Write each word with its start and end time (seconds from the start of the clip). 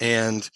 And 0.00 0.48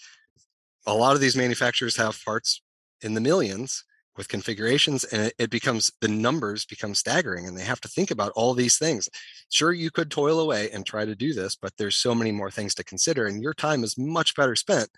a 0.85 0.93
lot 0.93 1.15
of 1.15 1.21
these 1.21 1.35
manufacturers 1.35 1.95
have 1.97 2.23
parts 2.23 2.61
in 3.01 3.13
the 3.13 3.21
millions 3.21 3.83
with 4.17 4.27
configurations 4.27 5.03
and 5.05 5.31
it, 5.37 5.49
becomes 5.49 5.91
the 5.99 6.07
numbers 6.07 6.65
become 6.65 6.95
staggering 6.95 7.47
and 7.47 7.57
they 7.57 7.63
have 7.63 7.81
to 7.81 7.87
think 7.87 8.11
about 8.11 8.31
all 8.35 8.53
these 8.53 8.77
things. 8.77 9.09
Sure 9.49 9.73
you 9.73 9.91
could 9.91 10.09
toil 10.09 10.39
away 10.39 10.71
and 10.71 10.85
try 10.85 11.05
to 11.05 11.15
do 11.15 11.33
this 11.33 11.55
but 11.55 11.73
there's 11.77 11.97
so 11.97 12.15
many 12.15 12.31
more 12.31 12.49
things 12.49 12.73
to 12.75 12.83
consider 12.83 13.27
and 13.27 13.41
your 13.41 13.53
time 13.53 13.83
is 13.83 13.97
much 13.97 14.35
better 14.35 14.55
spent 14.55 14.89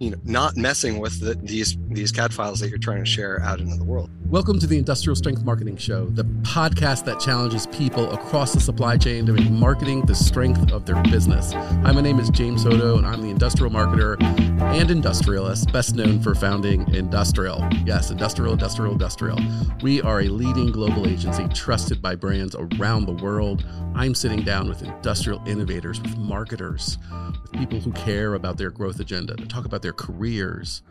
you 0.00 0.10
know 0.10 0.16
not 0.24 0.56
messing 0.56 0.98
with 0.98 1.20
the, 1.20 1.34
these 1.34 1.76
these 1.90 2.10
CAD 2.10 2.32
files 2.32 2.58
that 2.58 2.70
you're 2.70 2.78
trying 2.78 3.04
to 3.04 3.08
share 3.08 3.40
out 3.42 3.60
into 3.60 3.76
the 3.76 3.84
world. 3.84 4.10
Welcome 4.30 4.58
to 4.60 4.66
the 4.66 4.78
Industrial 4.78 5.14
Strength 5.14 5.44
Marketing 5.44 5.76
Show, 5.76 6.06
the 6.06 6.24
podcast 6.24 7.04
that 7.04 7.20
challenges 7.20 7.66
people 7.66 8.10
across 8.12 8.54
the 8.54 8.60
supply 8.60 8.96
chain 8.96 9.26
to 9.26 9.32
make 9.32 9.50
marketing 9.50 10.02
the 10.06 10.14
strength 10.14 10.72
of 10.72 10.86
their 10.86 11.02
business. 11.02 11.52
Hi, 11.52 11.92
my 11.92 12.00
name 12.00 12.18
is 12.18 12.30
James 12.30 12.62
Soto, 12.62 12.96
and 12.96 13.06
I'm 13.06 13.20
the 13.20 13.28
industrial 13.28 13.72
marketer 13.72 14.16
and 14.60 14.90
industrialist, 14.90 15.72
best 15.72 15.96
known 15.96 16.20
for 16.20 16.34
founding 16.34 16.88
Industrial. 16.94 17.66
Yes, 17.84 18.10
Industrial, 18.10 18.52
Industrial, 18.52 18.92
Industrial. 18.92 19.38
We 19.82 20.00
are 20.02 20.20
a 20.20 20.28
leading 20.28 20.70
global 20.70 21.08
agency 21.08 21.48
trusted 21.48 22.00
by 22.00 22.14
brands 22.14 22.54
around 22.54 23.06
the 23.06 23.24
world. 23.24 23.64
I'm 23.94 24.14
sitting 24.14 24.42
down 24.42 24.68
with 24.68 24.82
industrial 24.82 25.42
innovators, 25.46 26.00
with 26.00 26.16
marketers, 26.16 26.98
with 27.42 27.52
people 27.52 27.80
who 27.80 27.90
care 27.92 28.34
about 28.34 28.58
their 28.58 28.70
growth 28.70 29.00
agenda, 29.00 29.34
to 29.34 29.46
talk 29.46 29.64
about 29.64 29.82
their 29.82 29.89
careers, 29.92 30.82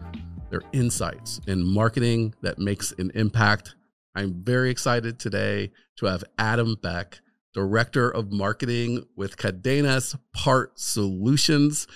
their 0.49 0.61
insights 0.73 1.39
in 1.47 1.65
marketing 1.65 2.33
that 2.41 2.59
makes 2.59 2.91
an 2.97 3.11
impact. 3.15 3.75
I'm 4.15 4.43
very 4.43 4.69
excited 4.69 5.19
today 5.19 5.71
to 5.97 6.05
have 6.07 6.23
Adam 6.37 6.75
Beck, 6.81 7.21
Director 7.53 8.09
of 8.09 8.31
Marketing 8.31 9.05
with 9.15 9.37
Cadenas 9.37 10.17
Part 10.33 10.79
Solutions. 10.79 11.87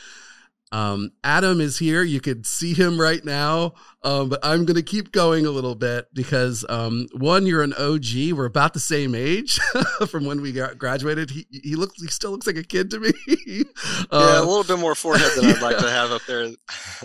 Um, 0.73 1.11
Adam 1.23 1.61
is 1.61 1.77
here. 1.77 2.01
You 2.01 2.19
could 2.19 2.47
see 2.47 2.73
him 2.73 2.99
right 2.99 3.23
now, 3.23 3.75
um, 4.01 4.29
but 4.29 4.39
I'm 4.41 4.65
going 4.65 4.75
to 4.75 4.81
keep 4.81 5.11
going 5.11 5.45
a 5.45 5.51
little 5.51 5.75
bit 5.75 6.07
because 6.15 6.65
um, 6.67 7.05
one, 7.15 7.45
you're 7.45 7.61
an 7.61 7.75
OG. 7.75 8.33
We're 8.33 8.45
about 8.45 8.73
the 8.73 8.79
same 8.79 9.13
age 9.13 9.59
from 10.07 10.25
when 10.25 10.41
we 10.41 10.51
got 10.51 10.79
graduated. 10.79 11.29
He 11.29 11.45
he 11.51 11.75
looks 11.75 12.01
he 12.01 12.07
still 12.07 12.31
looks 12.31 12.47
like 12.47 12.57
a 12.57 12.63
kid 12.63 12.89
to 12.89 12.99
me. 12.99 13.13
uh, 13.29 13.63
yeah, 14.11 14.39
a 14.39 14.41
little 14.41 14.63
bit 14.63 14.79
more 14.79 14.95
forehead 14.95 15.31
than 15.35 15.45
I'd 15.45 15.61
like 15.61 15.77
to 15.77 15.91
have 15.91 16.11
up 16.11 16.23
there. 16.25 16.49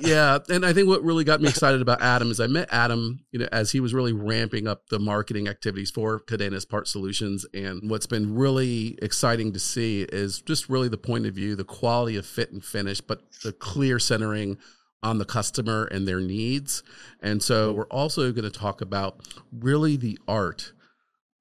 Yeah, 0.02 0.38
and 0.48 0.64
I 0.64 0.72
think 0.72 0.88
what 0.88 1.02
really 1.02 1.24
got 1.24 1.40
me 1.40 1.48
excited 1.48 1.80
about 1.80 2.02
Adam 2.02 2.30
is 2.30 2.40
I 2.40 2.46
met 2.46 2.68
Adam, 2.70 3.20
you 3.32 3.38
know, 3.38 3.48
as 3.52 3.72
he 3.72 3.80
was 3.80 3.94
really 3.94 4.12
ramping 4.12 4.66
up 4.66 4.88
the 4.88 4.98
marketing 4.98 5.48
activities 5.48 5.90
for 5.90 6.18
Cadenas 6.18 6.64
Part 6.64 6.88
Solutions, 6.88 7.46
and 7.54 7.90
what's 7.90 8.06
been 8.06 8.34
really 8.34 8.98
exciting 9.02 9.52
to 9.52 9.58
see 9.58 10.02
is 10.02 10.40
just 10.40 10.68
really 10.68 10.88
the 10.88 10.98
point 10.98 11.26
of 11.26 11.34
view, 11.34 11.56
the 11.56 11.64
quality 11.64 12.16
of 12.16 12.26
fit 12.26 12.52
and 12.52 12.64
finish, 12.64 13.00
but 13.00 13.22
the 13.42 13.52
clear 13.52 13.98
centering 13.98 14.58
on 15.02 15.18
the 15.18 15.24
customer 15.24 15.84
and 15.84 16.08
their 16.08 16.20
needs. 16.20 16.82
And 17.20 17.42
so 17.42 17.68
mm-hmm. 17.68 17.78
we're 17.78 17.86
also 17.86 18.32
going 18.32 18.50
to 18.50 18.58
talk 18.58 18.80
about 18.80 19.20
really 19.52 19.96
the 19.96 20.18
art 20.26 20.72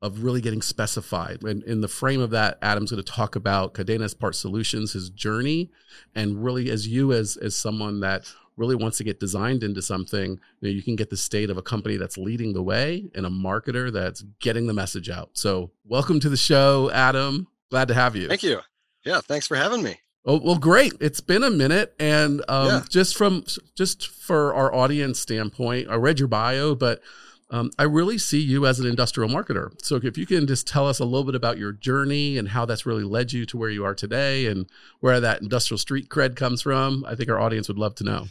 of 0.02 0.24
really 0.24 0.42
getting 0.42 0.62
specified. 0.62 1.44
And 1.44 1.64
in 1.64 1.82
the 1.82 1.88
frame 1.88 2.22
of 2.22 2.30
that, 2.32 2.60
Adam's 2.62 2.92
going 2.92 3.04
to 3.04 3.12
talk 3.12 3.36
about 3.36 3.74
Cadenas 3.74 4.14
Part 4.14 4.36
Solutions, 4.36 4.94
his 4.94 5.10
journey, 5.10 5.72
and 6.14 6.44
really 6.44 6.70
as 6.70 6.88
you 6.88 7.12
as 7.14 7.36
as 7.38 7.56
someone 7.56 8.00
that 8.02 8.32
really 8.58 8.76
wants 8.76 8.98
to 8.98 9.04
get 9.04 9.20
designed 9.20 9.64
into 9.64 9.82
something, 9.82 10.32
you, 10.32 10.40
know, 10.62 10.70
you 10.70 10.84
can 10.84 10.96
get 10.96 11.10
the 11.10 11.18
state 11.18 11.50
of 11.50 11.58
a 11.58 11.62
company 11.62 11.96
that's 11.96 12.18
leading 12.18 12.54
the 12.54 12.64
way 12.64 13.10
and 13.16 13.26
a 13.26 13.30
marketer 13.30 13.92
that's 13.94 14.24
getting 14.40 14.68
the 14.68 14.74
message 14.74 15.10
out. 15.10 15.30
So 15.34 15.72
welcome 15.86 16.20
to 16.20 16.30
the 16.30 16.38
show, 16.38 16.92
Adam. 16.92 17.48
Glad 17.70 17.88
to 17.88 17.94
have 17.94 18.16
you. 18.16 18.28
Thank 18.28 18.44
you. 18.44 18.60
Yeah, 19.06 19.22
thanks 19.22 19.48
for 19.48 19.56
having 19.56 19.84
me. 19.84 20.00
Oh, 20.26 20.42
well, 20.44 20.58
great. 20.58 20.94
It's 21.00 21.22
been 21.22 21.44
a 21.44 21.50
minute. 21.50 21.96
And 22.00 22.44
um, 22.50 22.68
yeah. 22.68 22.84
just 22.90 23.16
from, 23.16 23.46
just 23.76 24.08
for 24.08 24.54
our 24.54 24.74
audience 24.74 25.20
standpoint, 25.20 25.88
I 25.90 25.96
read 25.96 26.20
your 26.20 26.28
bio, 26.28 26.76
but 26.76 27.02
um, 27.50 27.72
I 27.80 27.84
really 27.84 28.18
see 28.18 28.42
you 28.42 28.66
as 28.66 28.80
an 28.80 28.88
industrial 28.88 29.30
marketer. 29.30 29.72
So 29.82 29.96
if 29.96 30.18
you 30.18 30.26
can 30.26 30.48
just 30.48 30.68
tell 30.68 30.86
us 30.86 31.00
a 31.00 31.06
little 31.06 31.24
bit 31.24 31.36
about 31.36 31.58
your 31.58 31.72
journey 31.72 32.38
and 32.38 32.50
how 32.50 32.66
that's 32.66 32.86
really 32.86 33.04
led 33.04 33.32
you 33.32 33.46
to 33.46 33.58
where 33.58 33.70
you 33.70 33.86
are 33.86 33.96
today 33.96 34.48
and 34.48 34.68
where 35.00 35.22
that 35.22 35.42
industrial 35.42 35.78
street 35.78 36.10
cred 36.10 36.36
comes 36.36 36.62
from, 36.62 37.06
I 37.08 37.16
think 37.16 37.30
our 37.30 37.40
audience 37.40 37.70
would 37.70 37.80
love 37.80 37.96
to 37.96 38.04
know. 38.04 38.28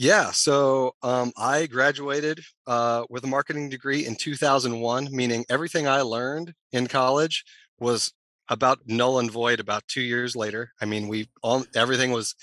Yeah, 0.00 0.30
so 0.30 0.94
um, 1.02 1.32
I 1.36 1.66
graduated 1.66 2.40
uh, 2.68 3.04
with 3.10 3.24
a 3.24 3.26
marketing 3.26 3.68
degree 3.68 4.06
in 4.06 4.14
2001, 4.14 5.08
meaning 5.10 5.44
everything 5.50 5.88
I 5.88 6.02
learned 6.02 6.54
in 6.70 6.86
college 6.86 7.44
was 7.80 8.12
about 8.48 8.78
null 8.86 9.18
and 9.18 9.28
void 9.30 9.58
about 9.58 9.82
two 9.88 10.00
years 10.00 10.36
later. 10.36 10.70
I 10.80 10.84
mean, 10.84 11.08
we 11.08 11.28
all 11.42 11.64
everything 11.74 12.12
was, 12.12 12.36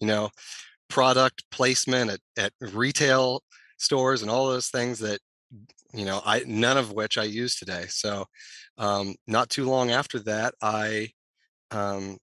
you 0.00 0.06
know, 0.06 0.30
product 0.88 1.44
placement 1.50 2.10
at, 2.12 2.20
at 2.38 2.52
retail 2.74 3.42
stores 3.78 4.22
and 4.22 4.30
all 4.30 4.48
those 4.48 4.68
things 4.68 4.98
that 5.00 5.20
you 5.94 6.04
know 6.04 6.20
i 6.24 6.42
none 6.46 6.78
of 6.78 6.92
which 6.92 7.18
i 7.18 7.24
use 7.24 7.56
today 7.56 7.84
so 7.88 8.26
um, 8.78 9.14
not 9.26 9.50
too 9.50 9.64
long 9.68 9.90
after 9.90 10.18
that 10.20 10.54
i 10.62 11.08
um, 11.70 12.18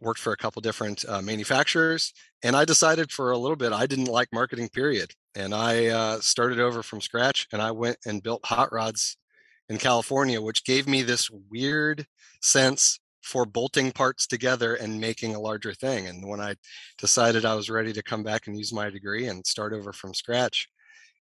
worked 0.00 0.20
for 0.20 0.32
a 0.32 0.36
couple 0.36 0.60
different 0.60 1.04
uh, 1.08 1.22
manufacturers 1.22 2.12
and 2.42 2.56
i 2.56 2.64
decided 2.64 3.10
for 3.10 3.30
a 3.30 3.38
little 3.38 3.56
bit 3.56 3.72
i 3.72 3.86
didn't 3.86 4.06
like 4.06 4.28
marketing 4.32 4.68
period 4.68 5.10
and 5.34 5.54
i 5.54 5.86
uh, 5.86 6.18
started 6.20 6.60
over 6.60 6.82
from 6.82 7.00
scratch 7.00 7.46
and 7.52 7.60
i 7.60 7.70
went 7.70 7.96
and 8.06 8.22
built 8.22 8.44
hot 8.44 8.72
rods 8.72 9.16
in 9.68 9.78
california 9.78 10.40
which 10.40 10.64
gave 10.64 10.88
me 10.88 11.02
this 11.02 11.30
weird 11.30 12.06
sense 12.42 12.98
for 13.22 13.44
bolting 13.44 13.92
parts 13.92 14.26
together 14.26 14.74
and 14.74 15.00
making 15.00 15.34
a 15.34 15.40
larger 15.40 15.74
thing. 15.74 16.06
And 16.06 16.26
when 16.26 16.40
I 16.40 16.54
decided 16.98 17.44
I 17.44 17.54
was 17.54 17.70
ready 17.70 17.92
to 17.92 18.02
come 18.02 18.22
back 18.22 18.46
and 18.46 18.56
use 18.56 18.72
my 18.72 18.90
degree 18.90 19.26
and 19.26 19.46
start 19.46 19.72
over 19.72 19.92
from 19.92 20.14
scratch, 20.14 20.68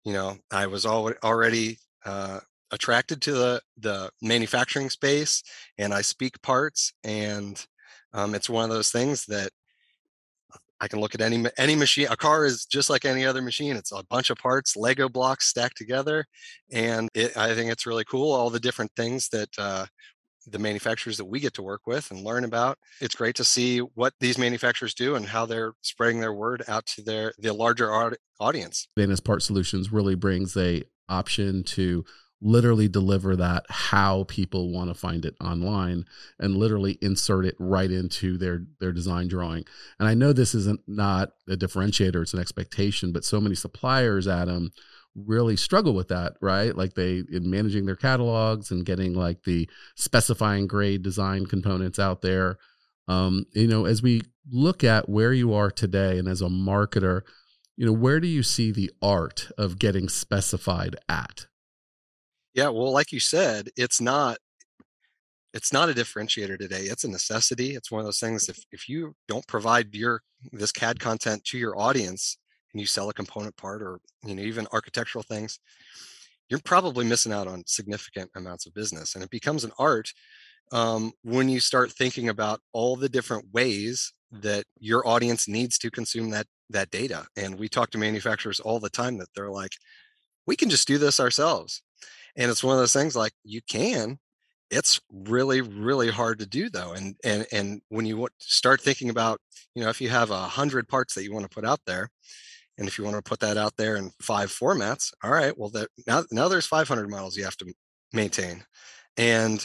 you 0.05 0.13
know, 0.13 0.37
I 0.51 0.67
was 0.67 0.84
already 0.84 1.79
uh, 2.05 2.41
attracted 2.71 3.23
to 3.23 3.33
the 3.33 3.63
the 3.79 4.11
manufacturing 4.21 4.91
space, 4.91 5.43
and 5.79 5.95
I 5.95 6.01
speak 6.01 6.43
parts, 6.43 6.93
and 7.05 7.65
um, 8.15 8.34
it's 8.34 8.50
one 8.50 8.65
of 8.65 8.71
those 8.71 8.91
things 8.91 9.27
that 9.27 9.50
I 10.81 10.89
can 10.89 11.00
look 11.00 11.15
at 11.15 11.21
any 11.21 11.45
any 11.59 11.77
machine. 11.77 12.09
A 12.11 12.17
car 12.17 12.45
is 12.45 12.67
just 12.67 12.91
like 12.91 13.05
any 13.05 13.25
other 13.25 13.41
machine. 13.41 13.77
It's 13.77 13.93
a 13.93 14.05
bunch 14.11 14.31
of 14.31 14.39
parts, 14.39 14.77
Lego 14.77 15.09
blocks 15.09 15.47
stacked 15.47 15.77
together, 15.77 16.27
and 16.72 17.09
it, 17.15 17.37
I 17.37 17.55
think 17.55 17.71
it's 17.71 17.87
really 17.87 18.05
cool. 18.05 18.33
All 18.33 18.51
the 18.51 18.61
different 18.61 18.91
things 18.97 19.28
that 19.28 19.49
uh, 19.59 19.87
the 20.47 20.59
manufacturers 20.59 21.17
that 21.19 21.25
we 21.25 21.41
get 21.41 21.55
to 21.55 21.62
work 21.62 21.83
with 21.87 22.11
and 22.11 22.25
learn 22.25 22.45
about. 22.45 22.78
It's 23.01 23.15
great 23.15 23.37
to 23.37 23.45
see 23.45 23.78
what 23.78 24.15
these 24.21 24.39
manufacturers 24.39 24.95
do 24.95 25.15
and 25.15 25.27
how 25.27 25.47
they're 25.47 25.72
spreading 25.83 26.21
their 26.21 26.33
word 26.34 26.65
out 26.69 26.87
to 26.87 27.03
their 27.03 27.33
the 27.39 27.53
larger 27.53 28.17
audience. 28.41 28.89
Cadenas 28.97 29.21
Part 29.21 29.43
Solutions 29.43 29.93
really 29.93 30.15
brings 30.15 30.56
a 30.56 30.83
option 31.09 31.62
to 31.65 32.05
literally 32.42 32.88
deliver 32.88 33.36
that 33.36 33.64
how 33.69 34.25
people 34.25 34.72
want 34.72 34.91
to 34.91 34.94
find 34.94 35.25
it 35.25 35.36
online 35.41 36.04
and 36.41 36.56
literally 36.56 36.98
insert 37.00 37.47
it 37.47 37.54
right 37.58 37.91
into 37.91 38.36
their 38.36 38.62
their 38.80 38.92
design 38.92 39.28
drawing 39.28 39.64
and 39.98 40.08
i 40.08 40.14
know 40.14 40.32
this 40.32 40.54
isn't 40.54 40.80
not 40.86 41.30
a 41.48 41.56
differentiator 41.56 42.20
it's 42.20 42.34
an 42.34 42.41
expectation 42.41 43.12
but 43.12 43.25
so 43.25 43.41
many 43.41 43.54
suppliers 43.54 44.26
adam 44.26 44.72
really 45.14 45.56
struggle 45.56 45.94
with 45.94 46.08
that, 46.08 46.34
right? 46.41 46.76
Like 46.76 46.94
they 46.94 47.22
in 47.30 47.50
managing 47.50 47.86
their 47.86 47.97
catalogs 47.97 48.70
and 48.70 48.86
getting 48.86 49.14
like 49.14 49.44
the 49.44 49.69
specifying 49.94 50.66
grade 50.66 51.03
design 51.03 51.47
components 51.47 51.98
out 51.98 52.22
there. 52.22 52.59
Um, 53.09 53.47
you 53.53 53.66
know, 53.66 53.84
as 53.84 54.03
we 54.03 54.22
look 54.50 54.84
at 54.84 55.09
where 55.09 55.32
you 55.32 55.53
are 55.54 55.70
today 55.70 56.19
and 56.19 56.28
as 56.28 56.41
a 56.41 56.47
marketer, 56.47 57.22
you 57.76 57.86
know, 57.86 57.92
where 57.92 58.20
do 58.20 58.28
you 58.28 58.42
see 58.42 58.70
the 58.70 58.91
art 59.00 59.50
of 59.59 59.78
getting 59.78 60.09
specified 60.09 60.97
at? 61.09 61.47
Yeah, 62.55 62.69
well, 62.69 62.93
like 62.93 63.13
you 63.13 63.21
said, 63.21 63.71
it's 63.77 64.01
not 64.01 64.39
it's 65.55 65.73
not 65.73 65.91
a 65.91 65.93
differentiator 65.93 66.59
today. 66.59 66.83
It's 66.83 67.05
a 67.05 67.11
necessity. 67.11 67.75
It's 67.75 67.91
one 67.91 68.01
of 68.01 68.07
those 68.07 68.21
things 68.21 68.49
if 68.49 68.65
if 68.73 68.89
you 68.89 69.15
don't 69.29 69.47
provide 69.47 69.95
your 69.95 70.23
this 70.53 70.73
CAD 70.73 70.99
content 70.99 71.45
to 71.45 71.59
your 71.59 71.78
audience, 71.78 72.39
and 72.72 72.81
you 72.81 72.87
sell 72.87 73.09
a 73.09 73.15
component 73.15 73.57
part 73.57 73.83
or 73.83 74.01
you 74.25 74.34
know 74.34 74.43
even 74.43 74.66
architectural 74.72 75.22
things 75.22 75.59
you're 76.49 76.60
probably 76.60 77.04
missing 77.04 77.33
out 77.33 77.47
on 77.49 77.63
significant 77.66 78.31
amounts 78.37 78.66
of 78.66 78.75
business 78.75 79.15
and 79.15 79.25
it 79.25 79.31
becomes 79.31 79.65
an 79.65 79.72
art 79.78 80.13
um, 80.72 81.13
when 81.22 81.48
you 81.48 81.60
start 81.60 81.93
thinking 81.93 82.28
about 82.28 82.60
all 82.72 82.97
the 82.97 83.09
different 83.09 83.47
ways 83.53 84.13
that 84.31 84.65
your 84.81 85.07
audience 85.07 85.48
needs 85.48 85.78
to 85.78 85.91
consume 85.91 86.31
that 86.31 86.47
that 86.71 86.91
data 86.91 87.27
and 87.37 87.59
we 87.59 87.69
talk 87.69 87.91
to 87.91 87.98
manufacturers 87.98 88.60
all 88.60 88.81
the 88.81 88.91
time 88.91 89.19
that 89.19 89.28
they're 89.34 89.51
like 89.51 89.72
we 90.47 90.57
can 90.57 90.71
just 90.71 90.89
do 90.89 90.98
this 90.98 91.21
ourselves 91.21 91.83
and 92.37 92.51
it's 92.51 92.65
one 92.65 92.75
of 92.75 92.81
those 92.81 92.93
things 92.93 93.17
like 93.17 93.33
you 93.45 93.61
can 93.69 94.19
it's 94.71 95.01
really 95.13 95.61
really 95.61 96.11
hard 96.11 96.39
to 96.39 96.47
do 96.47 96.71
though 96.71 96.93
and 96.93 97.17
and 97.25 97.47
and 97.53 97.81
when 97.89 98.07
you 98.07 98.27
start 98.39 98.81
thinking 98.81 99.11
about 99.11 99.39
you 99.75 99.83
know 99.83 99.91
if 99.91 100.01
you 100.01 100.09
have 100.09 100.31
a 100.31 100.43
hundred 100.43 100.89
parts 100.89 101.15
that 101.15 101.25
you 101.25 101.33
want 101.33 101.45
to 101.45 101.55
put 101.55 101.65
out 101.65 101.81
there 101.87 102.09
and 102.79 102.89
if 102.89 102.99
you 102.99 103.05
want 103.05 103.17
to 103.17 103.23
put 103.23 103.41
that 103.41 103.57
out 103.57 103.77
there 103.77 103.97
in 103.97 104.11
five 104.21 104.51
formats, 104.51 105.13
all 105.23 105.31
right, 105.31 105.57
well, 105.57 105.69
that 105.71 105.89
now, 106.07 106.25
now 106.31 106.49
there's 106.49 106.67
500 106.67 107.09
models 107.09 107.37
you 107.37 107.45
have 107.45 107.57
to 107.59 107.73
maintain. 108.13 108.65
And 109.17 109.65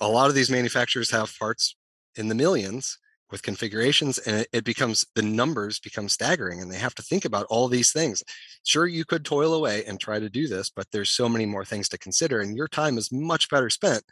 a 0.00 0.08
lot 0.08 0.28
of 0.28 0.34
these 0.34 0.50
manufacturers 0.50 1.10
have 1.10 1.36
parts 1.38 1.76
in 2.16 2.28
the 2.28 2.34
millions 2.34 2.98
with 3.34 3.42
configurations 3.42 4.18
and 4.18 4.46
it, 4.52 4.62
becomes 4.62 5.04
the 5.16 5.22
numbers 5.22 5.80
become 5.80 6.08
staggering 6.08 6.60
and 6.60 6.70
they 6.70 6.78
have 6.78 6.94
to 6.94 7.02
think 7.02 7.24
about 7.24 7.46
all 7.50 7.66
these 7.66 7.90
things. 7.90 8.22
Sure 8.62 8.86
you 8.86 9.04
could 9.04 9.24
toil 9.24 9.54
away 9.54 9.84
and 9.86 9.98
try 9.98 10.20
to 10.20 10.30
do 10.30 10.46
this 10.46 10.70
but 10.70 10.86
there's 10.92 11.10
so 11.10 11.28
many 11.28 11.44
more 11.44 11.64
things 11.64 11.88
to 11.88 11.98
consider 11.98 12.40
and 12.40 12.56
your 12.56 12.68
time 12.68 12.96
is 12.96 13.10
much 13.10 13.50
better 13.50 13.68
spent 13.68 14.04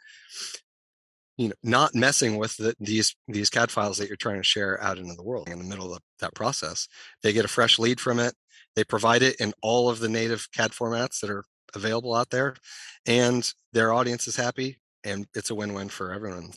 you 1.37 1.47
know 1.47 1.55
not 1.63 1.95
messing 1.95 2.35
with 2.35 2.57
the, 2.57 2.75
these 2.81 3.15
these 3.29 3.49
cad 3.49 3.71
files 3.71 3.97
that 3.97 4.09
you're 4.09 4.17
trying 4.17 4.41
to 4.41 4.43
share 4.43 4.83
out 4.83 4.97
into 4.97 5.15
the 5.15 5.23
world 5.23 5.47
in 5.47 5.57
the 5.57 5.63
middle 5.63 5.93
of 5.93 6.01
that 6.19 6.35
process. 6.35 6.89
They 7.21 7.31
get 7.31 7.45
a 7.45 7.55
fresh 7.57 7.79
lead 7.79 8.01
from 8.01 8.19
it. 8.19 8.33
They 8.75 8.83
provide 8.83 9.21
it 9.21 9.37
in 9.39 9.53
all 9.61 9.89
of 9.89 9.99
the 9.99 10.09
native 10.09 10.49
cad 10.51 10.71
formats 10.71 11.21
that 11.21 11.29
are 11.29 11.45
available 11.73 12.13
out 12.13 12.29
there 12.29 12.57
and 13.05 13.49
their 13.71 13.93
audience 13.93 14.27
is 14.27 14.35
happy 14.35 14.79
and 15.05 15.27
it's 15.33 15.49
a 15.49 15.55
win-win 15.55 15.87
for 15.87 16.11
everyone 16.11 16.51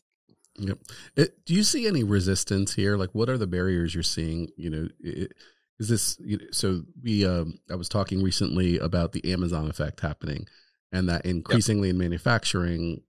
Yep. 0.58 0.78
It, 1.16 1.44
do 1.44 1.54
you 1.54 1.62
see 1.62 1.86
any 1.86 2.02
resistance 2.02 2.74
here? 2.74 2.96
Like, 2.96 3.10
what 3.12 3.28
are 3.28 3.38
the 3.38 3.46
barriers 3.46 3.94
you're 3.94 4.02
seeing? 4.02 4.50
You 4.56 4.70
know, 4.70 4.88
it, 5.00 5.32
is 5.78 5.88
this 5.88 6.16
you 6.20 6.38
know, 6.38 6.44
so? 6.50 6.82
We 7.02 7.26
um, 7.26 7.58
I 7.70 7.74
was 7.74 7.88
talking 7.88 8.22
recently 8.22 8.78
about 8.78 9.12
the 9.12 9.32
Amazon 9.32 9.68
effect 9.68 10.00
happening, 10.00 10.46
and 10.92 11.08
that 11.08 11.26
increasingly 11.26 11.88
yep. 11.88 11.94
in 11.94 11.98
manufacturing, 11.98 13.02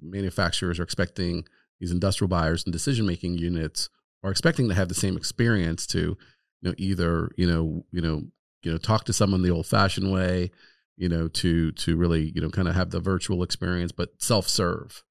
manufacturers 0.00 0.78
are 0.78 0.84
expecting 0.84 1.46
these 1.80 1.90
industrial 1.90 2.28
buyers 2.28 2.64
and 2.64 2.72
decision 2.72 3.06
making 3.06 3.38
units 3.38 3.88
are 4.22 4.30
expecting 4.30 4.68
to 4.68 4.74
have 4.74 4.88
the 4.88 4.94
same 4.94 5.16
experience 5.16 5.86
to, 5.88 5.98
you 5.98 6.16
know, 6.62 6.74
either 6.78 7.30
you 7.36 7.46
know 7.46 7.84
you 7.90 8.00
know 8.00 8.22
you 8.62 8.70
know 8.70 8.78
talk 8.78 9.04
to 9.04 9.12
someone 9.12 9.42
the 9.42 9.50
old 9.50 9.66
fashioned 9.66 10.12
way, 10.12 10.52
you 10.96 11.08
know, 11.08 11.26
to 11.28 11.72
to 11.72 11.96
really 11.96 12.30
you 12.34 12.40
know 12.40 12.50
kind 12.50 12.68
of 12.68 12.76
have 12.76 12.90
the 12.90 13.00
virtual 13.00 13.42
experience, 13.42 13.90
but 13.90 14.10
self 14.22 14.48
serve 14.48 15.02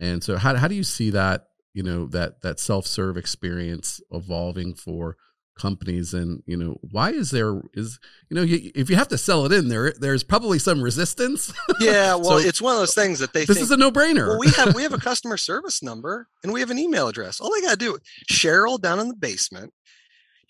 and 0.00 0.24
so 0.24 0.36
how 0.36 0.56
how 0.56 0.66
do 0.66 0.74
you 0.74 0.82
see 0.82 1.10
that, 1.10 1.48
you 1.74 1.82
know, 1.82 2.06
that 2.06 2.40
that 2.40 2.58
self-serve 2.58 3.16
experience 3.16 4.00
evolving 4.10 4.74
for 4.74 5.16
companies? 5.58 6.14
And 6.14 6.42
you 6.46 6.56
know 6.56 6.78
why 6.90 7.10
is 7.10 7.30
there 7.30 7.60
is 7.74 8.00
you 8.30 8.34
know 8.34 8.42
you, 8.42 8.72
if 8.74 8.88
you 8.88 8.96
have 8.96 9.08
to 9.08 9.18
sell 9.18 9.44
it 9.44 9.52
in 9.52 9.68
there 9.68 9.92
there's 9.92 10.24
probably 10.24 10.58
some 10.58 10.82
resistance. 10.82 11.52
Yeah 11.80 12.14
well 12.16 12.24
so 12.24 12.38
it's 12.38 12.62
one 12.62 12.72
of 12.72 12.80
those 12.80 12.94
things 12.94 13.18
that 13.18 13.34
they 13.34 13.44
this 13.44 13.58
think, 13.58 13.64
is 13.64 13.70
a 13.70 13.76
no-brainer. 13.76 14.28
Well 14.28 14.38
we 14.38 14.48
have 14.50 14.74
we 14.74 14.82
have 14.82 14.94
a 14.94 14.98
customer 15.10 15.36
service 15.36 15.82
number 15.82 16.28
and 16.42 16.52
we 16.52 16.60
have 16.60 16.70
an 16.70 16.78
email 16.78 17.08
address. 17.08 17.40
All 17.40 17.52
they 17.52 17.60
got 17.60 17.72
to 17.72 17.76
do 17.76 17.98
cheryl 18.32 18.80
down 18.80 18.98
in 19.00 19.08
the 19.08 19.16
basement 19.16 19.74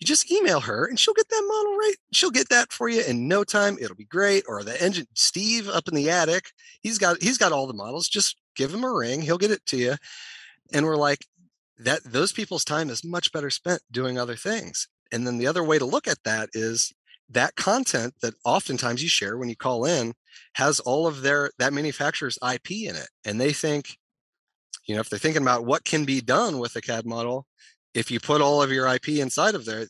you 0.01 0.05
just 0.07 0.29
email 0.31 0.59
her 0.59 0.85
and 0.87 0.99
she'll 0.99 1.13
get 1.13 1.29
that 1.29 1.45
model 1.47 1.77
right 1.77 1.95
she'll 2.11 2.31
get 2.31 2.49
that 2.49 2.73
for 2.73 2.89
you 2.89 3.01
in 3.03 3.27
no 3.27 3.43
time 3.43 3.77
it'll 3.79 3.95
be 3.95 4.03
great 4.03 4.43
or 4.47 4.63
the 4.63 4.81
engine 4.83 5.07
steve 5.13 5.69
up 5.69 5.87
in 5.87 5.93
the 5.93 6.09
attic 6.09 6.51
he's 6.81 6.97
got 6.97 7.21
he's 7.21 7.37
got 7.37 7.51
all 7.53 7.67
the 7.67 7.73
models 7.73 8.09
just 8.09 8.35
give 8.55 8.73
him 8.73 8.83
a 8.83 8.91
ring 8.91 9.21
he'll 9.21 9.37
get 9.37 9.51
it 9.51 9.65
to 9.67 9.77
you. 9.77 9.95
And 10.73 10.85
we're 10.85 10.95
like 10.95 11.25
that 11.77 12.03
those 12.03 12.31
people's 12.31 12.65
time 12.65 12.89
is 12.89 13.03
much 13.03 13.31
better 13.31 13.49
spent 13.49 13.81
doing 13.91 14.17
other 14.17 14.35
things. 14.35 14.87
And 15.11 15.25
then 15.25 15.37
the 15.37 15.47
other 15.47 15.63
way 15.63 15.77
to 15.77 15.85
look 15.85 16.07
at 16.07 16.23
that 16.23 16.49
is 16.53 16.93
that 17.29 17.55
content 17.55 18.13
that 18.21 18.33
oftentimes 18.45 19.01
you 19.01 19.09
share 19.09 19.37
when 19.37 19.49
you 19.49 19.55
call 19.55 19.85
in 19.85 20.13
has 20.55 20.79
all 20.81 21.07
of 21.07 21.21
their 21.21 21.51
that 21.59 21.73
manufacturer's 21.73 22.37
ip 22.53 22.69
in 22.69 22.95
it. 22.95 23.09
And 23.25 23.39
they 23.39 23.53
think 23.53 23.97
you 24.85 24.95
know 24.95 25.01
if 25.01 25.09
they're 25.09 25.19
thinking 25.19 25.41
about 25.41 25.65
what 25.65 25.85
can 25.85 26.05
be 26.05 26.21
done 26.21 26.59
with 26.59 26.75
a 26.75 26.81
cad 26.81 27.05
model 27.05 27.45
if 27.93 28.11
you 28.11 28.19
put 28.19 28.41
all 28.41 28.61
of 28.61 28.71
your 28.71 28.87
ip 28.87 29.07
inside 29.07 29.55
of 29.55 29.65
there 29.65 29.87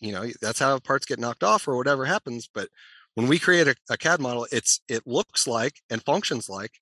you 0.00 0.12
know 0.12 0.26
that's 0.40 0.58
how 0.58 0.78
parts 0.78 1.06
get 1.06 1.18
knocked 1.18 1.44
off 1.44 1.66
or 1.68 1.76
whatever 1.76 2.04
happens 2.04 2.48
but 2.52 2.68
when 3.14 3.26
we 3.26 3.38
create 3.38 3.66
a, 3.66 3.74
a 3.90 3.96
cad 3.96 4.20
model 4.20 4.46
it's 4.52 4.80
it 4.88 5.06
looks 5.06 5.46
like 5.46 5.80
and 5.90 6.02
functions 6.04 6.48
like 6.48 6.72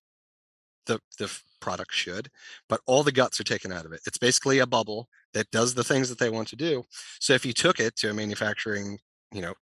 the 0.85 0.99
the 1.17 1.31
product 1.59 1.93
should, 1.93 2.29
but 2.67 2.81
all 2.85 3.03
the 3.03 3.11
guts 3.11 3.39
are 3.39 3.45
taken 3.45 3.71
out 3.71 3.85
of 3.85 3.93
it. 3.93 4.01
It's 4.05 4.17
basically 4.17 4.59
a 4.59 4.67
bubble 4.67 5.07
that 5.33 5.51
does 5.51 5.73
the 5.73 5.83
things 5.83 6.09
that 6.09 6.19
they 6.19 6.29
want 6.29 6.47
to 6.49 6.55
do. 6.55 6.83
So 7.19 7.33
if 7.33 7.45
you 7.45 7.53
took 7.53 7.79
it 7.79 7.95
to 7.97 8.09
a 8.09 8.13
manufacturing, 8.13 8.97
you 9.31 9.41
know, 9.41 9.53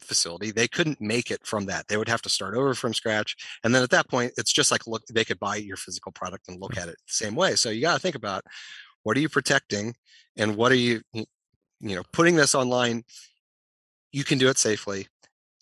facility, 0.00 0.50
they 0.50 0.68
couldn't 0.68 1.00
make 1.00 1.30
it 1.30 1.46
from 1.46 1.66
that. 1.66 1.88
They 1.88 1.96
would 1.96 2.08
have 2.08 2.22
to 2.22 2.28
start 2.28 2.54
over 2.54 2.74
from 2.74 2.94
scratch. 2.94 3.36
And 3.64 3.74
then 3.74 3.82
at 3.82 3.90
that 3.90 4.08
point, 4.08 4.32
it's 4.36 4.52
just 4.52 4.70
like 4.70 4.86
look, 4.86 5.02
they 5.06 5.24
could 5.24 5.38
buy 5.38 5.56
your 5.56 5.76
physical 5.76 6.12
product 6.12 6.48
and 6.48 6.60
look 6.60 6.74
mm. 6.74 6.82
at 6.82 6.88
it 6.88 6.96
the 7.06 7.12
same 7.12 7.34
way. 7.34 7.54
So 7.56 7.70
you 7.70 7.82
got 7.82 7.94
to 7.94 8.00
think 8.00 8.16
about 8.16 8.44
what 9.06 9.16
are 9.16 9.20
you 9.20 9.28
protecting 9.28 9.94
and 10.36 10.56
what 10.56 10.72
are 10.72 10.76
you, 10.76 11.00
you 11.14 11.24
know, 11.80 12.02
putting 12.12 12.34
this 12.34 12.56
online. 12.56 13.04
You 14.10 14.24
can 14.24 14.36
do 14.36 14.48
it 14.48 14.58
safely 14.58 15.06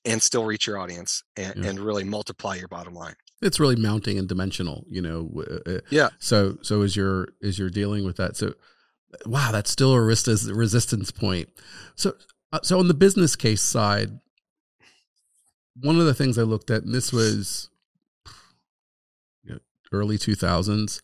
and 0.07 0.23
still 0.23 0.47
reach 0.47 0.67
your 0.67 0.79
audience 0.79 1.23
and, 1.37 1.55
yeah. 1.57 1.69
and 1.69 1.79
really 1.79 2.05
multiply 2.05 2.55
your 2.55 2.69
bottom 2.69 2.95
line 2.95 3.17
it's 3.43 3.61
really 3.61 3.77
mounting 3.77 4.19
and 4.19 4.29
dimensional 4.29 4.85
you 4.89 5.03
know 5.03 5.31
uh, 5.39 5.71
uh, 5.71 5.81
yeah 5.91 6.09
so 6.19 6.57
so 6.63 6.83
as 6.83 6.95
you're 6.97 7.29
as 7.43 7.59
you're 7.59 7.69
dealing 7.69 8.05
with 8.05 8.17
that 8.17 8.37
so 8.37 8.55
wow 9.27 9.51
that's 9.51 9.71
still 9.71 9.93
a 9.93 10.01
resistance 10.01 11.11
point 11.11 11.49
so 11.95 12.15
uh, 12.53 12.61
so 12.63 12.79
on 12.79 12.89
the 12.89 12.95
business 12.95 13.35
case 13.35 13.61
side 13.61 14.21
one 15.81 15.99
of 15.99 16.07
the 16.07 16.15
things 16.15 16.39
i 16.39 16.43
looked 16.43 16.71
at 16.71 16.85
and 16.85 16.95
this 16.95 17.13
was 17.13 17.71
you 19.43 19.55
know, 19.55 19.59
early 19.93 20.17
2000s 20.17 21.01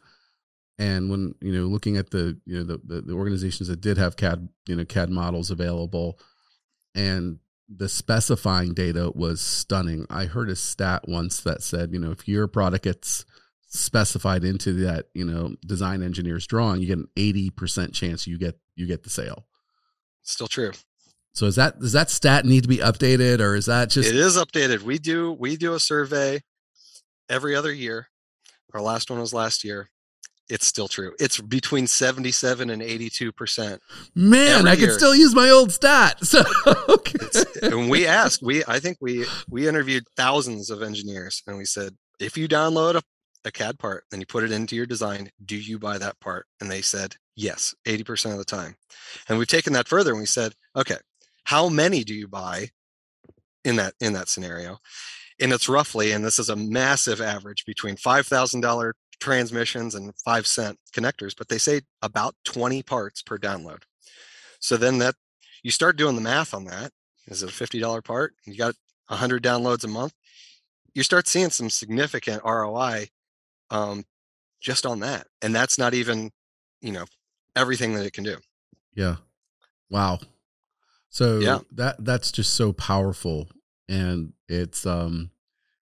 and 0.80 1.10
when 1.10 1.34
you 1.40 1.52
know 1.52 1.66
looking 1.66 1.96
at 1.96 2.10
the 2.10 2.40
you 2.46 2.56
know 2.58 2.64
the, 2.64 2.80
the, 2.82 3.02
the 3.02 3.12
organizations 3.12 3.68
that 3.68 3.80
did 3.80 3.98
have 3.98 4.16
cad 4.16 4.48
you 4.66 4.74
know 4.74 4.84
cad 4.84 5.10
models 5.10 5.50
available 5.50 6.18
and 6.94 7.38
the 7.68 7.88
specifying 7.88 8.74
data 8.74 9.12
was 9.14 9.40
stunning. 9.40 10.04
I 10.10 10.24
heard 10.24 10.50
a 10.50 10.56
stat 10.56 11.06
once 11.06 11.40
that 11.42 11.62
said, 11.62 11.92
you 11.92 12.00
know, 12.00 12.10
if 12.10 12.26
your 12.26 12.48
product 12.48 12.82
gets 12.82 13.24
specified 13.68 14.42
into 14.42 14.72
that, 14.84 15.06
you 15.14 15.24
know, 15.24 15.54
design 15.64 16.02
engineer's 16.02 16.48
drawing, 16.48 16.80
you 16.80 16.88
get 16.88 16.98
an 16.98 17.08
80% 17.16 17.94
chance 17.94 18.26
you 18.26 18.38
get 18.38 18.58
you 18.74 18.86
get 18.86 19.04
the 19.04 19.10
sale. 19.10 19.46
Still 20.22 20.48
true. 20.48 20.72
So 21.32 21.46
is 21.46 21.54
that 21.56 21.78
does 21.78 21.92
that 21.92 22.10
stat 22.10 22.44
need 22.44 22.62
to 22.62 22.68
be 22.68 22.78
updated 22.78 23.38
or 23.38 23.54
is 23.54 23.66
that 23.66 23.90
just 23.90 24.08
It 24.08 24.16
is 24.16 24.36
updated. 24.36 24.80
We 24.80 24.98
do 24.98 25.32
we 25.32 25.56
do 25.56 25.74
a 25.74 25.80
survey 25.80 26.40
every 27.28 27.54
other 27.54 27.72
year. 27.72 28.08
Our 28.74 28.80
last 28.80 29.10
one 29.10 29.20
was 29.20 29.32
last 29.32 29.62
year 29.62 29.90
it's 30.50 30.66
still 30.66 30.88
true. 30.88 31.14
It's 31.18 31.40
between 31.40 31.86
77 31.86 32.70
and 32.70 32.82
82%. 32.82 33.78
Man, 34.14 34.66
I 34.66 34.76
could 34.76 34.92
still 34.92 35.14
use 35.14 35.34
my 35.34 35.48
old 35.48 35.72
stat. 35.72 36.18
So 36.30 36.44
okay. 36.88 37.16
and 37.62 37.90
we 37.90 38.06
asked, 38.06 38.40
we 38.42 38.62
I 38.68 38.78
think 38.78 38.98
we 39.00 39.26
we 39.48 39.66
interviewed 39.66 40.04
thousands 40.16 40.70
of 40.70 40.82
engineers 40.82 41.42
and 41.46 41.56
we 41.56 41.64
said, 41.64 41.96
if 42.20 42.36
you 42.36 42.46
download 42.46 42.94
a, 42.94 43.02
a 43.44 43.50
CAD 43.50 43.78
part 43.78 44.04
and 44.12 44.20
you 44.20 44.26
put 44.26 44.44
it 44.44 44.52
into 44.52 44.76
your 44.76 44.86
design, 44.86 45.30
do 45.44 45.56
you 45.56 45.78
buy 45.78 45.98
that 45.98 46.20
part? 46.20 46.46
And 46.60 46.70
they 46.70 46.82
said, 46.82 47.16
yes, 47.34 47.74
80% 47.84 48.32
of 48.32 48.38
the 48.38 48.44
time. 48.44 48.76
And 49.28 49.38
we've 49.38 49.48
taken 49.48 49.72
that 49.72 49.88
further 49.88 50.12
and 50.12 50.20
we 50.20 50.26
said, 50.26 50.52
okay, 50.76 50.98
how 51.44 51.68
many 51.68 52.04
do 52.04 52.14
you 52.14 52.28
buy 52.28 52.68
in 53.64 53.76
that 53.76 53.94
in 54.00 54.12
that 54.12 54.28
scenario? 54.28 54.78
And 55.40 55.52
it's 55.52 55.68
roughly, 55.68 56.12
and 56.12 56.24
this 56.24 56.38
is 56.38 56.50
a 56.50 56.56
massive 56.56 57.20
average 57.20 57.64
between 57.64 57.96
$5,000 57.96 58.92
transmissions 59.20 59.94
and 59.94 60.14
five 60.24 60.46
cent 60.46 60.78
connectors, 60.92 61.34
but 61.36 61.48
they 61.48 61.58
say 61.58 61.82
about 62.02 62.34
20 62.44 62.82
parts 62.82 63.22
per 63.22 63.38
download. 63.38 63.82
So 64.58 64.76
then 64.76 64.98
that 64.98 65.14
you 65.62 65.70
start 65.70 65.96
doing 65.96 66.16
the 66.16 66.22
math 66.22 66.54
on 66.54 66.64
that. 66.64 66.92
Is 67.28 67.42
it 67.42 67.50
a 67.50 67.52
$50 67.52 68.02
part? 68.02 68.34
You 68.44 68.56
got 68.56 68.74
100 69.08 69.42
downloads 69.42 69.84
a 69.84 69.88
month. 69.88 70.14
You 70.94 71.02
start 71.02 71.28
seeing 71.28 71.50
some 71.50 71.70
significant 71.70 72.42
ROI 72.44 73.08
um, 73.70 74.04
just 74.60 74.84
on 74.84 75.00
that. 75.00 75.26
And 75.40 75.54
that's 75.54 75.78
not 75.78 75.94
even, 75.94 76.30
you 76.80 76.92
know, 76.92 77.04
everything 77.54 77.94
that 77.94 78.06
it 78.06 78.12
can 78.12 78.24
do. 78.24 78.38
Yeah. 78.94 79.16
Wow. 79.88 80.18
So 81.10 81.38
yeah. 81.38 81.58
that 81.72 82.04
that's 82.04 82.30
just 82.30 82.54
so 82.54 82.72
powerful 82.72 83.48
and 83.88 84.32
it's 84.48 84.86
um 84.86 85.30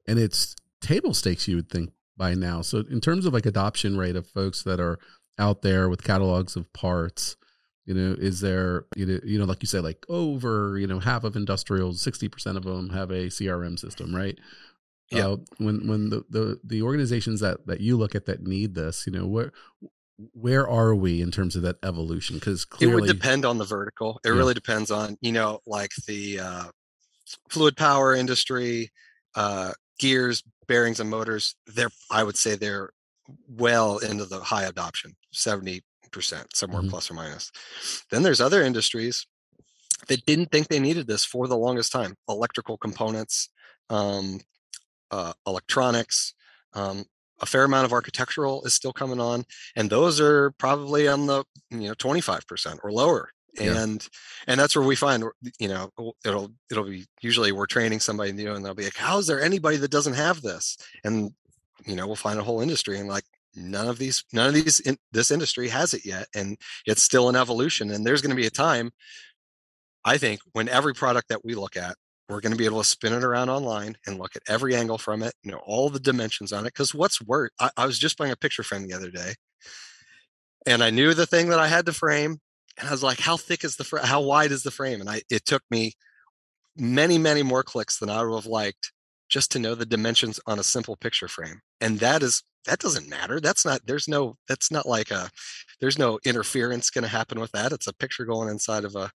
and 0.08 0.18
it's 0.18 0.56
table 0.82 1.14
stakes 1.14 1.48
you 1.48 1.56
would 1.56 1.70
think 1.70 1.92
by 2.22 2.36
now. 2.36 2.62
So 2.62 2.84
in 2.88 3.02
terms 3.02 3.26
of 3.26 3.34
like 3.34 3.48
adoption 3.48 3.98
rate 3.98 4.16
of 4.16 4.28
folks 4.28 4.62
that 4.62 4.80
are 4.80 5.00
out 5.40 5.64
there 5.64 5.90
with 5.90 6.04
catalogs 6.04 6.56
of 6.56 6.72
parts, 6.72 7.36
you 7.88 7.96
know, 7.96 8.16
is 8.16 8.42
there 8.42 8.86
you 8.96 9.08
know, 9.08 9.20
you 9.24 9.40
know 9.40 9.46
like 9.46 9.64
you 9.64 9.68
say 9.68 9.80
like 9.80 10.06
over, 10.08 10.78
you 10.78 10.86
know, 10.86 11.00
half 11.00 11.24
of 11.24 11.36
industrials, 11.36 12.06
60% 12.06 12.58
of 12.58 12.64
them 12.64 12.92
have 12.92 13.10
a 13.10 13.26
CRM 13.26 13.80
system, 13.80 14.16
right? 14.16 14.38
Yeah. 15.10 15.30
Uh, 15.30 15.38
when 15.58 15.88
when 15.88 16.10
the, 16.12 16.24
the 16.30 16.60
the 16.64 16.84
organizations 16.84 17.40
that 17.40 17.66
that 17.66 17.82
you 17.82 17.98
look 17.98 18.14
at 18.14 18.28
that 18.28 18.44
need 18.44 18.76
this, 18.76 19.08
you 19.08 19.12
know, 19.12 19.26
where 19.26 19.52
where 20.34 20.70
are 20.70 20.94
we 20.94 21.24
in 21.24 21.32
terms 21.32 21.56
of 21.56 21.64
that 21.64 21.78
evolution? 21.82 22.36
Because 22.36 22.66
clearly... 22.66 22.94
it 22.94 23.02
would 23.02 23.08
depend 23.08 23.46
on 23.46 23.58
the 23.58 23.66
vertical. 23.66 24.22
It 24.24 24.30
yeah. 24.30 24.36
really 24.36 24.54
depends 24.54 24.92
on 24.92 25.18
you 25.22 25.32
know 25.32 25.60
like 25.66 25.92
the 26.08 26.40
uh, 26.40 26.66
fluid 27.50 27.76
power 27.76 28.14
industry, 28.14 28.92
uh, 29.36 29.72
gears, 30.02 30.44
bearings, 30.68 31.00
and 31.00 31.10
motors, 31.10 31.56
they're 31.68 31.92
I 32.10 32.24
would 32.24 32.36
say 32.36 32.56
they're 32.56 32.92
well 33.48 34.00
into 34.00 34.26
the 34.26 34.40
high 34.42 34.64
adoption, 34.64 35.16
70%, 35.34 35.82
somewhere 36.54 36.82
mm-hmm. 36.82 36.90
plus 36.90 37.10
or 37.10 37.14
minus. 37.14 37.52
Then 38.10 38.24
there's 38.24 38.42
other 38.42 38.62
industries 38.64 39.26
that 40.08 40.26
didn't 40.26 40.52
think 40.52 40.68
they 40.68 40.80
needed 40.80 41.08
this 41.08 41.24
for 41.24 41.48
the 41.48 41.56
longest 41.56 41.92
time. 41.92 42.16
Electrical 42.28 42.78
components, 42.78 43.50
um, 43.90 44.40
uh, 45.12 45.34
electronics, 45.46 46.34
um, 46.74 47.06
a 47.40 47.46
fair 47.46 47.64
amount 47.64 47.86
of 47.86 47.94
architectural 47.94 48.64
is 48.64 48.74
still 48.74 48.94
coming 48.94 49.20
on, 49.20 49.46
and 49.76 49.90
those 49.90 50.20
are 50.20 50.52
probably 50.58 51.08
on 51.08 51.28
the 51.28 51.44
you 51.70 51.88
know 51.88 51.94
25% 51.94 52.80
or 52.84 52.92
lower. 52.92 53.30
Yeah. 53.60 53.84
And 53.84 54.08
and 54.48 54.60
that's 54.60 54.76
where 54.76 54.86
we 54.86 54.96
find 54.96 55.26
you 55.60 55.68
know 55.68 55.90
it'll 56.26 56.52
it'll 56.70 56.86
be 56.86 57.06
usually 57.22 57.52
we're 57.52 57.66
training 57.66 58.00
somebody 58.00 58.32
new 58.32 58.54
and 58.54 58.64
they'll 58.66 58.74
be 58.74 58.86
like, 58.86 58.96
how 58.96 59.18
is 59.18 59.28
there 59.28 59.42
anybody 59.42 59.78
that 59.78 59.92
doesn't 59.92 60.14
have 60.14 60.42
this? 60.42 60.78
And 61.04 61.32
you 61.86 61.96
know 61.96 62.08
we'll 62.08 62.16
find 62.16 62.40
a 62.40 62.44
whole 62.44 62.62
industry 62.62 63.00
and 63.00 63.08
like 63.08 63.24
none 63.56 63.88
of 63.88 63.98
these 63.98 64.24
none 64.32 64.48
of 64.48 64.54
these 64.54 64.80
in 64.82 64.98
this 65.12 65.32
industry 65.32 65.68
has 65.68 65.94
it 65.94 66.06
yet 66.06 66.28
and 66.36 66.58
it's 66.86 67.02
still 67.02 67.30
an 67.30 67.36
evolution 67.36 67.92
and 67.92 68.06
there's 68.06 68.22
going 68.22 68.36
to 68.36 68.42
be 68.42 68.48
a 68.48 68.52
time 68.52 68.92
i 70.06 70.18
think 70.18 70.40
when 70.54 70.70
every 70.70 70.94
product 70.94 71.30
that 71.30 71.44
we 71.44 71.54
look 71.54 71.76
at 71.76 71.96
we're 72.30 72.40
going 72.40 72.54
to 72.54 72.58
be 72.58 72.66
able 72.66 72.82
to 72.82 72.88
spin 72.88 73.12
it 73.12 73.24
around 73.24 73.50
online 73.50 73.98
and 74.08 74.18
look 74.18 74.36
at 74.36 74.44
every 74.48 74.76
angle 74.76 74.98
from 74.98 75.22
it 75.22 75.34
you 75.44 75.52
know 75.52 75.62
all 75.66 75.90
the 75.90 76.00
dimensions 76.00 76.54
on 76.54 76.62
it 76.62 76.74
because 76.74 76.94
what's 76.94 77.22
worth 77.22 77.52
I, 77.60 77.70
I 77.78 77.86
was 77.86 78.00
just 78.00 78.18
buying 78.18 78.32
a 78.32 78.38
picture 78.38 78.64
frame 78.64 78.88
the 78.88 78.96
other 78.96 79.12
day 79.12 79.34
and 80.66 80.84
i 80.84 80.90
knew 80.90 81.14
the 81.14 81.26
thing 81.26 81.50
that 81.50 81.60
i 81.60 81.68
had 81.68 81.86
to 81.88 81.94
frame 81.94 82.40
and 82.78 82.88
i 82.88 82.92
was 82.92 83.04
like 83.04 83.20
how 83.20 83.38
thick 83.38 83.64
is 83.64 83.76
the 83.76 83.84
frame 83.84 84.04
how 84.04 84.22
wide 84.22 84.52
is 84.52 84.64
the 84.64 84.72
frame? 84.72 85.02
And 85.02 85.10
i 85.10 85.22
it 85.30 85.46
took 85.46 85.64
me 85.70 85.94
many 86.78 87.18
many 87.18 87.44
more 87.44 87.64
clicks 87.64 87.98
than 88.00 88.10
i 88.10 88.24
would 88.24 88.36
have 88.36 88.46
liked 88.46 88.92
just 89.32 89.50
to 89.52 89.60
know 89.60 89.74
the 89.74 89.86
dimensions 89.86 90.40
on 90.46 90.60
a 90.60 90.64
simple 90.64 90.98
picture 90.98 91.30
frame. 91.30 91.62
And 91.80 92.00
that 92.00 92.22
is 92.22 92.44
that 92.66 92.80
doesn't 92.80 93.10
matter. 93.10 93.40
That's 93.40 93.66
not 93.66 93.82
there's 93.88 94.08
no 94.08 94.36
that's 94.48 94.70
not 94.70 94.86
like 94.86 95.10
a 95.10 95.30
there's 95.80 95.98
no 95.98 96.20
interference 96.26 96.92
going 96.92 97.04
to 97.04 97.10
happen 97.10 97.40
with 97.40 97.52
that. 97.54 97.72
It's 97.72 97.88
a 97.88 97.94
picture 97.94 98.26
going 98.26 98.50
inside 98.50 98.84
of 98.84 98.96
a, 98.96 99.10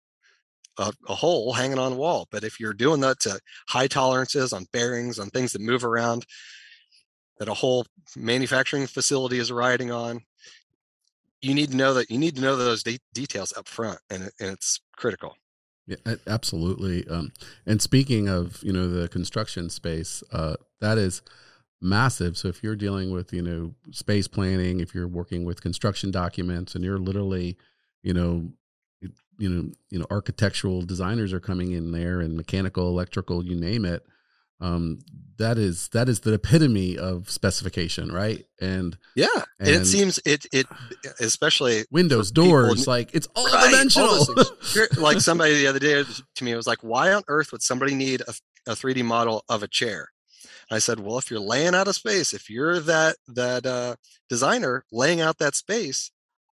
a 0.78 0.94
a 1.10 1.16
hole 1.16 1.52
hanging 1.52 1.80
on 1.80 1.94
a 1.94 1.98
wall. 1.98 2.28
But 2.32 2.44
if 2.44 2.60
you're 2.60 2.74
doing 2.74 3.02
that 3.02 3.20
to 3.22 3.40
high 3.68 3.88
tolerances 3.88 4.54
on 4.54 4.68
bearings 4.72 5.20
on 5.20 5.30
things 5.30 5.52
that 5.54 5.62
move 5.62 5.84
around 5.84 6.26
that 7.40 7.50
a 7.50 7.54
whole 7.54 7.86
manufacturing 8.16 8.86
facility 8.86 9.40
is 9.40 9.52
riding 9.52 9.92
on 9.92 10.22
you 11.44 11.54
need 11.54 11.72
to 11.72 11.78
know 11.78 11.94
that 11.94 12.10
you 12.10 12.18
need 12.18 12.36
to 12.36 12.42
know 12.42 12.56
those 12.56 12.84
de- 12.84 13.00
details 13.14 13.54
up 13.58 13.68
front 13.68 14.00
and, 14.10 14.24
and 14.40 14.52
it's 14.52 14.80
critical 14.96 15.36
Yeah, 15.86 15.98
absolutely. 16.26 17.06
Um, 17.08 17.34
and 17.66 17.82
speaking 17.82 18.30
of, 18.30 18.64
you 18.64 18.72
know, 18.72 18.88
the 18.88 19.10
construction 19.10 19.70
space, 19.70 20.24
uh, 20.32 20.56
that 20.80 20.98
is 20.98 21.22
massive. 21.82 22.38
So 22.38 22.48
if 22.48 22.64
you're 22.64 22.78
dealing 22.78 23.12
with, 23.12 23.34
you 23.34 23.42
know, 23.42 23.74
space 23.92 24.28
planning, 24.28 24.80
if 24.80 24.96
you're 24.96 25.08
working 25.08 25.44
with 25.44 25.62
construction 25.62 26.10
documents 26.10 26.74
and 26.74 26.84
you're 26.84 26.98
literally, 26.98 27.58
you 28.02 28.14
know, 28.14 28.50
you 29.38 29.50
know, 29.50 29.72
you 29.90 30.00
know, 30.00 30.06
architectural 30.10 30.82
designers 30.84 31.34
are 31.34 31.40
coming 31.40 31.74
in 31.74 31.92
there 31.92 32.22
and 32.22 32.38
mechanical, 32.38 32.88
electrical, 32.88 33.44
you 33.44 33.56
name 33.56 33.84
it. 33.84 34.06
Um, 34.62 35.00
that 35.38 35.58
is 35.58 35.90
that 35.90 36.08
is 36.08 36.22
the 36.22 36.34
epitome 36.34 36.98
of 36.98 37.30
specification, 37.30 38.12
right? 38.12 38.46
And 38.62 38.98
yeah 39.16 39.28
and, 39.60 39.70
it 39.70 39.86
seems 39.86 40.20
it 40.26 40.46
it 40.54 40.68
especially 41.20 41.86
windows, 41.92 42.32
doors, 42.32 42.88
n- 42.88 42.92
like 42.92 43.14
it's 43.14 43.28
all 43.36 43.46
Right, 43.46 43.56
all 43.56 43.70
dimensional. 43.70 44.26
Here- 44.74 44.88
like 44.98 45.22
somebody 45.22 45.56
the 45.56 45.68
other 45.68 45.80
day 45.80 46.04
to 46.36 46.44
me 46.44 46.56
was 46.56 46.68
like, 46.68 46.80
why 46.82 47.12
on 47.14 47.24
earth 47.28 47.52
would 47.52 47.62
somebody 47.64 47.96
need 47.96 48.22
a, 48.22 48.34
a 48.72 48.76
3D 48.76 49.04
model 49.04 49.44
of 49.50 49.64
a 49.64 49.68
chair? 49.68 50.10
And 50.70 50.76
I 50.76 50.80
said, 50.80 51.00
well, 51.00 51.18
if 51.18 51.30
you're 51.30 51.40
laying 51.40 51.76
out 51.76 51.88
a 51.88 51.94
space, 51.94 52.34
if 52.34 52.50
you're 52.50 52.80
that 52.82 53.18
that 53.28 53.66
uh, 53.66 53.96
designer 54.30 54.86
laying 54.92 55.20
out 55.20 55.40
that 55.40 55.56
space, 55.56 56.12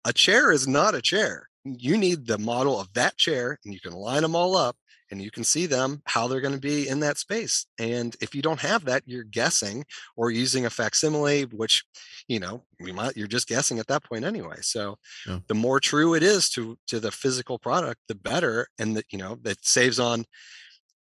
a 0.03 0.13
chair 0.13 0.51
is 0.51 0.67
not 0.67 0.95
a 0.95 1.01
chair. 1.01 1.49
You 1.63 1.97
need 1.97 2.27
the 2.27 2.37
model 2.37 2.79
of 2.79 2.93
that 2.93 3.17
chair, 3.17 3.57
and 3.65 3.73
you 3.73 3.79
can 3.79 3.93
line 3.93 4.21
them 4.21 4.35
all 4.35 4.55
up, 4.55 4.75
and 5.15 5.23
you 5.23 5.31
can 5.31 5.43
see 5.45 5.65
them 5.65 6.01
how 6.05 6.27
they're 6.27 6.41
going 6.41 6.53
to 6.53 6.59
be 6.59 6.87
in 6.87 6.99
that 6.99 7.17
space. 7.17 7.65
And 7.79 8.15
if 8.21 8.35
you 8.35 8.41
don't 8.41 8.59
have 8.59 8.85
that, 8.85 9.03
you're 9.05 9.23
guessing 9.23 9.85
or 10.17 10.29
using 10.29 10.65
a 10.65 10.69
facsimile, 10.69 11.43
which 11.45 11.83
you 12.27 12.39
know 12.39 12.65
we 12.79 12.91
might 12.91 13.15
you're 13.15 13.27
just 13.27 13.47
guessing 13.47 13.79
at 13.79 13.87
that 13.87 14.03
point 14.03 14.25
anyway. 14.25 14.57
So 14.61 14.97
Yeah. 15.25 15.39
the 15.47 15.55
more 15.55 15.79
true 15.79 16.13
it 16.15 16.23
is 16.23 16.49
to 16.51 16.77
to 16.87 16.99
the 16.99 17.11
physical 17.11 17.57
product, 17.57 18.01
the 18.07 18.15
better, 18.15 18.67
and 18.77 18.97
that 18.97 19.05
you 19.11 19.17
know 19.17 19.35
that 19.43 19.65
saves 19.65 19.99
on 19.99 20.25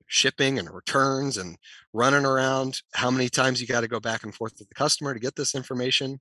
shipping 0.08 0.58
and 0.58 0.70
returns 0.70 1.36
and 1.36 1.56
running 1.92 2.24
around 2.24 2.80
how 2.94 3.10
many 3.10 3.28
times 3.28 3.60
you 3.60 3.66
got 3.66 3.80
to 3.80 3.88
go 3.88 3.98
back 3.98 4.22
and 4.22 4.34
forth 4.34 4.52
with 4.58 4.68
the 4.68 4.74
customer 4.74 5.12
to 5.12 5.18
get 5.20 5.34
this 5.34 5.54
information 5.54 6.20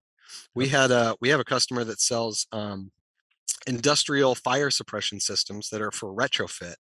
we 0.56 0.70
had 0.70 0.92
a 0.92 1.16
we 1.22 1.30
have 1.30 1.40
a 1.40 1.46
customer 1.46 1.84
that 1.84 2.02
sells 2.02 2.48
um, 2.52 2.92
industrial 3.68 4.36
fire 4.36 4.72
suppression 4.72 5.20
systems 5.20 5.70
that 5.70 5.82
are 5.82 5.92
for 5.92 6.14
retrofit 6.14 6.76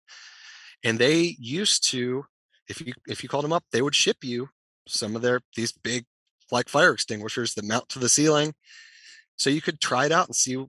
and 0.83 0.99
they 0.99 1.35
used 1.39 1.87
to 1.89 2.25
if 2.67 2.81
you 2.81 2.93
if 3.07 3.23
you 3.23 3.29
called 3.29 3.43
them 3.43 3.53
up 3.53 3.63
they 3.71 3.81
would 3.81 3.95
ship 3.95 4.17
you 4.23 4.49
some 4.87 5.15
of 5.15 5.21
their 5.21 5.41
these 5.55 5.71
big 5.71 6.05
like 6.51 6.69
fire 6.69 6.91
extinguishers 6.91 7.53
that 7.53 7.65
mount 7.65 7.87
to 7.89 7.99
the 7.99 8.09
ceiling 8.09 8.53
so 9.35 9.49
you 9.49 9.61
could 9.61 9.79
try 9.79 10.05
it 10.05 10.11
out 10.11 10.27
and 10.27 10.35
see 10.35 10.63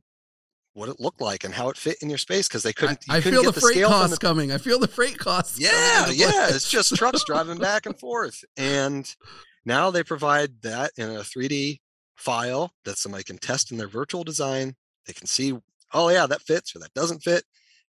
what 0.75 0.89
it 0.89 1.01
looked 1.01 1.21
like 1.21 1.45
and 1.45 1.55
how 1.55 1.69
it 1.69 1.77
fit 1.77 1.97
in 2.01 2.09
your 2.09 2.19
space 2.19 2.49
because 2.49 2.63
they 2.63 2.73
couldn't 2.73 3.01
you 3.07 3.15
I 3.15 3.21
couldn't 3.21 3.41
feel 3.41 3.53
get 3.53 3.55
the 3.55 3.61
freight 3.61 3.85
costs 3.85 4.19
the 4.19 4.27
coming. 4.27 4.53
I 4.53 4.59
feel 4.59 4.79
the 4.79 4.89
freight 4.89 5.19
costs. 5.19 5.61
yeah, 5.61 6.09
yeah. 6.09 6.49
It's 6.49 6.71
just 6.71 6.95
trucks 6.97 7.25
driving 7.27 7.59
back 7.59 7.87
and 7.87 7.99
forth. 7.99 8.43
And 8.57 9.07
now 9.65 9.91
they 9.91 10.03
provide 10.03 10.63
that 10.63 10.93
in 10.97 11.11
a 11.11 11.21
3D 11.21 11.81
file 12.17 12.73
that 12.85 12.99
somebody 12.99 13.25
can 13.25 13.39
test 13.39 13.71
in 13.71 13.79
their 13.79 13.89
virtual 13.89 14.25
design. 14.25 14.75
They 15.07 15.13
can 15.13 15.27
see, 15.27 15.55
oh 15.93 16.09
yeah, 16.09 16.27
that 16.27 16.43
fits 16.43 16.75
or 16.75 16.79
that 16.81 16.95
doesn't 16.95 17.23
fit. 17.23 17.45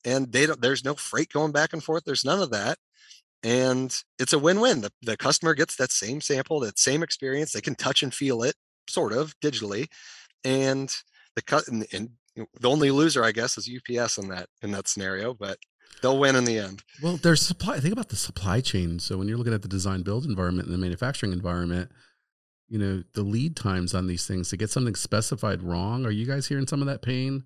And 0.06 0.32
they 0.32 0.46
don't 0.46 0.62
there's 0.62 0.86
no 0.86 0.96
freight 0.96 1.32
going 1.32 1.52
back 1.52 1.74
and 1.74 1.84
forth. 1.84 2.04
There's 2.06 2.26
none 2.26 2.42
of 2.42 2.52
that. 2.52 2.78
And 3.44 3.96
it's 4.20 4.34
a 4.34 4.40
win-win. 4.40 4.82
The, 4.82 4.92
the 5.02 5.16
customer 5.16 5.54
gets 5.54 5.76
that 5.76 5.92
same 5.92 6.22
sample, 6.22 6.60
that 6.62 6.80
same 6.80 7.04
experience. 7.04 7.52
They 7.52 7.62
can 7.62 7.76
touch 7.76 8.02
and 8.02 8.14
feel 8.14 8.42
it, 8.42 8.56
sort 8.90 9.14
of 9.14 9.40
digitally. 9.40 9.88
And 10.44 10.94
the 11.36 11.42
cut 11.44 11.68
and, 11.68 11.86
and 11.94 12.10
the 12.36 12.70
only 12.70 12.92
loser, 12.92 13.24
I 13.24 13.32
guess, 13.32 13.58
is 13.58 13.70
UPS 13.70 14.18
in 14.18 14.30
that 14.30 14.48
in 14.62 14.72
that 14.72 14.88
scenario, 14.88 15.34
but 15.34 15.58
they'll 16.02 16.20
win 16.20 16.36
in 16.36 16.46
the 16.46 16.60
end. 16.60 16.84
Well, 17.02 17.18
there's 17.18 17.42
supply. 17.42 17.80
Think 17.80 17.94
about 17.94 18.10
the 18.10 18.16
supply 18.16 18.62
chain. 18.62 19.00
So 19.00 19.18
when 19.18 19.28
you're 19.28 19.38
looking 19.38 19.54
at 19.54 19.62
the 19.62 19.68
design 19.68 20.04
build 20.04 20.26
environment 20.26 20.68
and 20.68 20.74
the 20.74 20.82
manufacturing 20.82 21.32
environment, 21.32 21.92
you 22.68 22.78
know 22.78 23.04
the 23.14 23.24
lead 23.24 23.56
times 23.56 23.94
on 23.94 24.08
these 24.08 24.28
things 24.28 24.50
to 24.50 24.58
get 24.58 24.70
something 24.70 24.96
specified 24.96 25.64
wrong. 25.64 26.06
Are 26.06 26.12
you 26.12 26.26
guys 26.26 26.48
hearing 26.48 26.68
some 26.68 26.82
of 26.82 26.88
that 26.88 27.02
pain? 27.02 27.44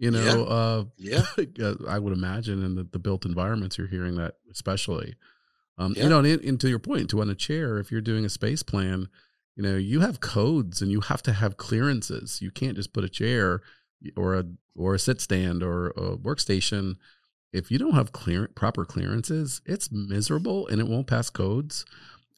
You 0.00 0.10
Yeah. 0.10 0.24
know, 0.34 0.44
uh, 0.46 0.84
Yeah. 0.96 1.24
uh, 1.62 1.74
I 1.86 1.98
would 1.98 2.12
imagine 2.12 2.64
in 2.64 2.74
the, 2.74 2.84
the 2.84 2.98
built 2.98 3.24
environments, 3.24 3.76
you're 3.78 3.86
hearing 3.86 4.16
that 4.16 4.36
especially. 4.50 5.14
Um, 5.78 5.92
Yeah. 5.96 6.04
You 6.04 6.08
know, 6.08 6.18
and, 6.20 6.40
and 6.42 6.60
to 6.60 6.68
your 6.68 6.78
point, 6.80 7.10
to 7.10 7.20
on 7.20 7.30
a 7.30 7.34
chair, 7.34 7.78
if 7.78 7.92
you're 7.92 8.00
doing 8.00 8.24
a 8.24 8.28
space 8.30 8.62
plan, 8.62 9.08
you 9.56 9.62
know, 9.62 9.76
you 9.76 10.00
have 10.00 10.20
codes 10.20 10.80
and 10.80 10.90
you 10.90 11.00
have 11.02 11.22
to 11.24 11.32
have 11.34 11.56
clearances. 11.58 12.40
You 12.40 12.50
can't 12.50 12.76
just 12.76 12.92
put 12.94 13.04
a 13.04 13.08
chair 13.08 13.60
or 14.16 14.34
a 14.36 14.44
or 14.74 14.94
a 14.94 14.98
sit 14.98 15.20
stand 15.20 15.62
or 15.62 15.88
a 15.88 16.16
workstation. 16.16 16.96
If 17.52 17.70
you 17.70 17.78
don't 17.78 17.94
have 17.94 18.12
clear 18.12 18.48
proper 18.48 18.86
clearances, 18.86 19.60
it's 19.66 19.90
miserable 19.92 20.66
and 20.68 20.80
it 20.80 20.86
won't 20.88 21.08
pass 21.08 21.28
codes. 21.28 21.84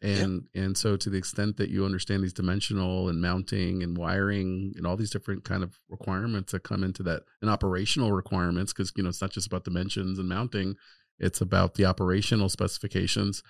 And 0.03 0.45
and 0.55 0.77
so 0.77 0.97
to 0.97 1.09
the 1.09 1.17
extent 1.17 1.57
that 1.59 1.71
you 1.71 1.85
understand 1.85 2.25
these 2.25 2.33
dimensional 2.33 3.09
and 3.09 3.21
mounting 3.21 3.83
and 3.83 3.97
wiring 3.97 4.73
and 4.77 4.87
all 4.87 4.97
these 4.97 5.11
different 5.11 5.45
kind 5.45 5.63
of 5.63 5.79
requirements 5.89 6.53
that 6.53 6.65
come 6.65 6.83
into 6.83 7.05
that 7.05 7.23
and 7.41 7.51
operational 7.51 8.13
requirements, 8.13 8.73
because 8.73 8.93
you 8.97 9.05
know 9.05 9.11
it's 9.11 9.23
not 9.23 9.31
just 9.31 9.47
about 9.47 9.65
dimensions 9.65 10.19
and 10.19 10.29
mounting, 10.29 10.75
it's 11.21 11.41
about 11.41 11.75
the 11.75 11.85
operational 11.85 12.49
specifications. 12.49 13.43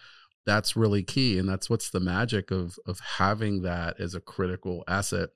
That's 0.45 0.77
really 0.77 1.03
key, 1.03 1.39
and 1.39 1.49
that's 1.49 1.71
what's 1.71 1.91
the 1.91 2.01
magic 2.01 2.51
of 2.51 2.77
of 2.87 3.01
having 3.01 3.63
that 3.63 3.99
as 3.99 4.15
a 4.15 4.21
critical 4.21 4.85
asset. 4.87 5.31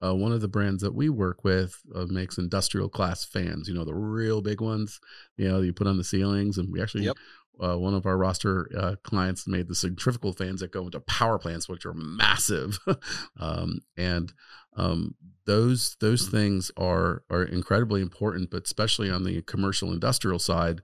Uh, 0.00 0.14
one 0.14 0.30
of 0.30 0.40
the 0.40 0.48
brands 0.48 0.80
that 0.82 0.94
we 0.94 1.08
work 1.08 1.42
with 1.42 1.74
uh, 1.92 2.06
makes 2.08 2.38
industrial 2.38 2.88
class 2.88 3.24
fans. 3.24 3.68
You 3.68 3.74
know 3.74 3.84
the 3.84 3.94
real 3.94 4.42
big 4.42 4.60
ones. 4.60 4.98
You 5.36 5.48
know 5.48 5.60
you 5.60 5.72
put 5.72 5.86
on 5.86 5.98
the 5.98 6.04
ceilings, 6.04 6.58
and 6.58 6.72
we 6.72 6.82
actually 6.82 7.04
Yep. 7.04 7.16
Uh, 7.62 7.76
one 7.76 7.94
of 7.94 8.06
our 8.06 8.16
roster 8.16 8.70
uh, 8.76 8.96
clients 9.02 9.46
made 9.46 9.68
the 9.68 9.74
centrifugal 9.74 10.32
fans 10.32 10.60
that 10.60 10.72
go 10.72 10.84
into 10.84 11.00
power 11.00 11.38
plants, 11.38 11.68
which 11.68 11.84
are 11.86 11.94
massive, 11.94 12.78
um, 13.40 13.80
and 13.96 14.32
um, 14.76 15.14
those 15.46 15.96
those 16.00 16.28
things 16.28 16.70
are 16.76 17.24
are 17.30 17.42
incredibly 17.42 18.00
important. 18.00 18.50
But 18.50 18.64
especially 18.64 19.10
on 19.10 19.24
the 19.24 19.42
commercial 19.42 19.92
industrial 19.92 20.38
side, 20.38 20.82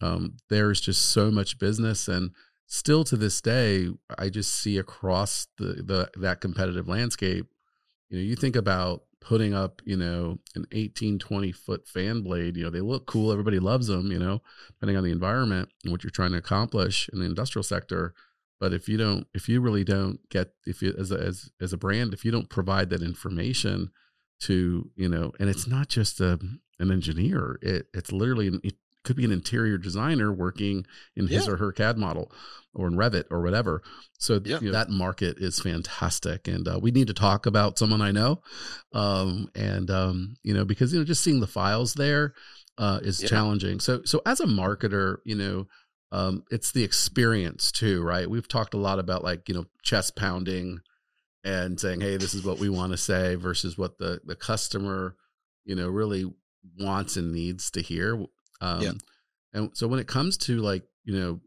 um, 0.00 0.36
there's 0.48 0.80
just 0.80 1.10
so 1.10 1.30
much 1.30 1.58
business, 1.58 2.08
and 2.08 2.30
still 2.66 3.04
to 3.04 3.16
this 3.16 3.40
day, 3.40 3.88
I 4.18 4.28
just 4.28 4.54
see 4.54 4.78
across 4.78 5.46
the, 5.58 5.82
the 5.82 6.10
that 6.20 6.40
competitive 6.40 6.88
landscape. 6.88 7.46
You 8.08 8.18
know, 8.18 8.24
you 8.24 8.36
think 8.36 8.56
about 8.56 9.02
putting 9.22 9.54
up, 9.54 9.80
you 9.84 9.96
know, 9.96 10.38
an 10.54 10.66
18, 10.72 11.18
20 11.18 11.52
foot 11.52 11.86
fan 11.86 12.22
blade, 12.22 12.56
you 12.56 12.64
know, 12.64 12.70
they 12.70 12.80
look 12.80 13.06
cool. 13.06 13.30
Everybody 13.30 13.58
loves 13.58 13.86
them, 13.86 14.10
you 14.10 14.18
know, 14.18 14.42
depending 14.68 14.96
on 14.96 15.04
the 15.04 15.12
environment 15.12 15.68
and 15.84 15.92
what 15.92 16.02
you're 16.02 16.10
trying 16.10 16.32
to 16.32 16.38
accomplish 16.38 17.08
in 17.12 17.20
the 17.20 17.26
industrial 17.26 17.62
sector. 17.62 18.14
But 18.60 18.72
if 18.72 18.88
you 18.88 18.96
don't, 18.96 19.26
if 19.34 19.48
you 19.48 19.60
really 19.60 19.84
don't 19.84 20.18
get, 20.28 20.52
if 20.66 20.82
you, 20.82 20.94
as 20.98 21.10
a, 21.10 21.18
as, 21.18 21.50
as 21.60 21.72
a 21.72 21.78
brand, 21.78 22.12
if 22.12 22.24
you 22.24 22.30
don't 22.30 22.50
provide 22.50 22.90
that 22.90 23.02
information 23.02 23.90
to, 24.40 24.90
you 24.96 25.08
know, 25.08 25.32
and 25.38 25.48
it's 25.48 25.66
not 25.66 25.88
just 25.88 26.20
a, 26.20 26.38
an 26.78 26.90
engineer, 26.90 27.58
it, 27.62 27.86
it's 27.94 28.12
literally 28.12 28.48
an, 28.48 28.60
could 29.04 29.16
be 29.16 29.24
an 29.24 29.32
interior 29.32 29.78
designer 29.78 30.32
working 30.32 30.86
in 31.16 31.28
his 31.28 31.46
yeah. 31.46 31.52
or 31.52 31.56
her 31.56 31.72
CAD 31.72 31.98
model 31.98 32.30
or 32.74 32.86
in 32.86 32.94
Revit 32.94 33.24
or 33.30 33.42
whatever. 33.42 33.82
So 34.18 34.40
yeah. 34.44 34.58
you 34.60 34.66
know, 34.66 34.72
that 34.72 34.90
market 34.90 35.38
is 35.38 35.60
fantastic, 35.60 36.48
and 36.48 36.66
uh, 36.66 36.78
we 36.80 36.90
need 36.90 37.08
to 37.08 37.14
talk 37.14 37.46
about 37.46 37.78
someone 37.78 38.00
I 38.00 38.12
know, 38.12 38.42
um, 38.92 39.50
and 39.54 39.90
um, 39.90 40.36
you 40.42 40.54
know 40.54 40.64
because 40.64 40.92
you 40.92 40.98
know 40.98 41.04
just 41.04 41.22
seeing 41.22 41.40
the 41.40 41.46
files 41.46 41.94
there 41.94 42.34
uh, 42.78 43.00
is 43.02 43.22
yeah. 43.22 43.28
challenging. 43.28 43.80
So 43.80 44.02
so 44.04 44.22
as 44.26 44.40
a 44.40 44.46
marketer, 44.46 45.18
you 45.24 45.34
know. 45.34 45.66
Um, 46.14 46.44
it's 46.50 46.72
the 46.72 46.84
experience 46.84 47.72
too, 47.72 48.02
right? 48.02 48.28
We've 48.28 48.46
talked 48.46 48.74
a 48.74 48.76
lot 48.76 48.98
about 48.98 49.24
like 49.24 49.48
you 49.48 49.54
know 49.54 49.64
chest 49.82 50.14
pounding 50.14 50.80
and 51.42 51.80
saying, 51.80 52.02
"Hey, 52.02 52.18
this 52.18 52.34
is 52.34 52.44
what 52.44 52.58
we 52.58 52.68
want 52.68 52.92
to 52.92 52.98
say," 52.98 53.34
versus 53.34 53.78
what 53.78 53.96
the 53.96 54.20
the 54.22 54.36
customer, 54.36 55.16
you 55.64 55.74
know, 55.74 55.88
really 55.88 56.30
wants 56.78 57.16
and 57.16 57.32
needs 57.32 57.70
to 57.70 57.80
hear. 57.80 58.26
Um, 58.62 58.80
yeah. 58.80 58.92
And 59.52 59.70
so 59.74 59.86
when 59.86 60.00
it 60.00 60.06
comes 60.06 60.38
to 60.38 60.58
like 60.58 60.84
you 61.04 61.18
know 61.18 61.40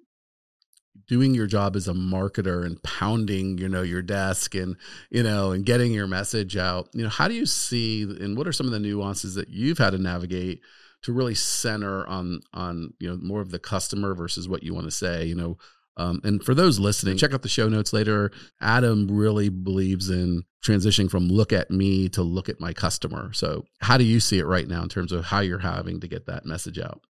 doing 1.07 1.33
your 1.33 1.47
job 1.47 1.75
as 1.75 1.87
a 1.87 1.93
marketer 1.93 2.65
and 2.65 2.81
pounding 2.83 3.57
you 3.57 3.67
know 3.67 3.81
your 3.81 4.01
desk 4.01 4.55
and 4.55 4.75
you 5.09 5.23
know 5.23 5.51
and 5.51 5.65
getting 5.65 5.91
your 5.91 6.07
message 6.07 6.55
out 6.55 6.87
you 6.93 7.03
know 7.03 7.09
how 7.09 7.27
do 7.27 7.33
you 7.33 7.45
see 7.45 8.03
and 8.03 8.37
what 8.37 8.47
are 8.47 8.53
some 8.53 8.65
of 8.65 8.71
the 8.71 8.79
nuances 8.79 9.35
that 9.35 9.49
you've 9.49 9.77
had 9.77 9.91
to 9.91 9.97
navigate 9.97 10.61
to 11.01 11.11
really 11.11 11.35
center 11.35 12.07
on 12.07 12.41
on 12.53 12.93
you 12.99 13.09
know 13.09 13.17
more 13.17 13.41
of 13.41 13.51
the 13.51 13.59
customer 13.59 14.13
versus 14.15 14.47
what 14.47 14.63
you 14.63 14.73
want 14.73 14.85
to 14.85 14.91
say 14.91 15.25
you 15.25 15.35
know 15.35 15.57
um, 15.97 16.21
and 16.23 16.43
for 16.43 16.53
those 16.53 16.79
listening 16.79 17.17
check 17.17 17.33
out 17.33 17.41
the 17.41 17.49
show 17.49 17.69
notes 17.69 17.93
later. 17.93 18.31
Adam 18.61 19.07
really 19.09 19.49
believes 19.49 20.09
in 20.09 20.43
transitioning 20.63 21.09
from 21.09 21.27
look 21.27 21.53
at 21.53 21.71
me 21.71 22.09
to 22.09 22.23
look 22.23 22.49
at 22.49 22.59
my 22.59 22.73
customer. 22.73 23.31
So 23.33 23.65
how 23.79 23.97
do 23.97 24.03
you 24.03 24.19
see 24.19 24.39
it 24.39 24.45
right 24.45 24.67
now 24.67 24.83
in 24.83 24.89
terms 24.89 25.11
of 25.11 25.25
how 25.25 25.39
you're 25.39 25.59
having 25.59 25.99
to 26.01 26.07
get 26.07 26.25
that 26.25 26.45
message 26.45 26.79
out? 26.79 27.01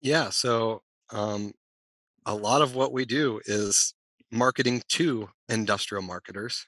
Yeah 0.00 0.30
so 0.30 0.82
um, 1.10 1.52
a 2.26 2.34
lot 2.34 2.62
of 2.62 2.74
what 2.74 2.92
we 2.92 3.04
do 3.04 3.40
is 3.46 3.94
marketing 4.30 4.82
to 4.88 5.28
industrial 5.48 6.02
marketers 6.02 6.66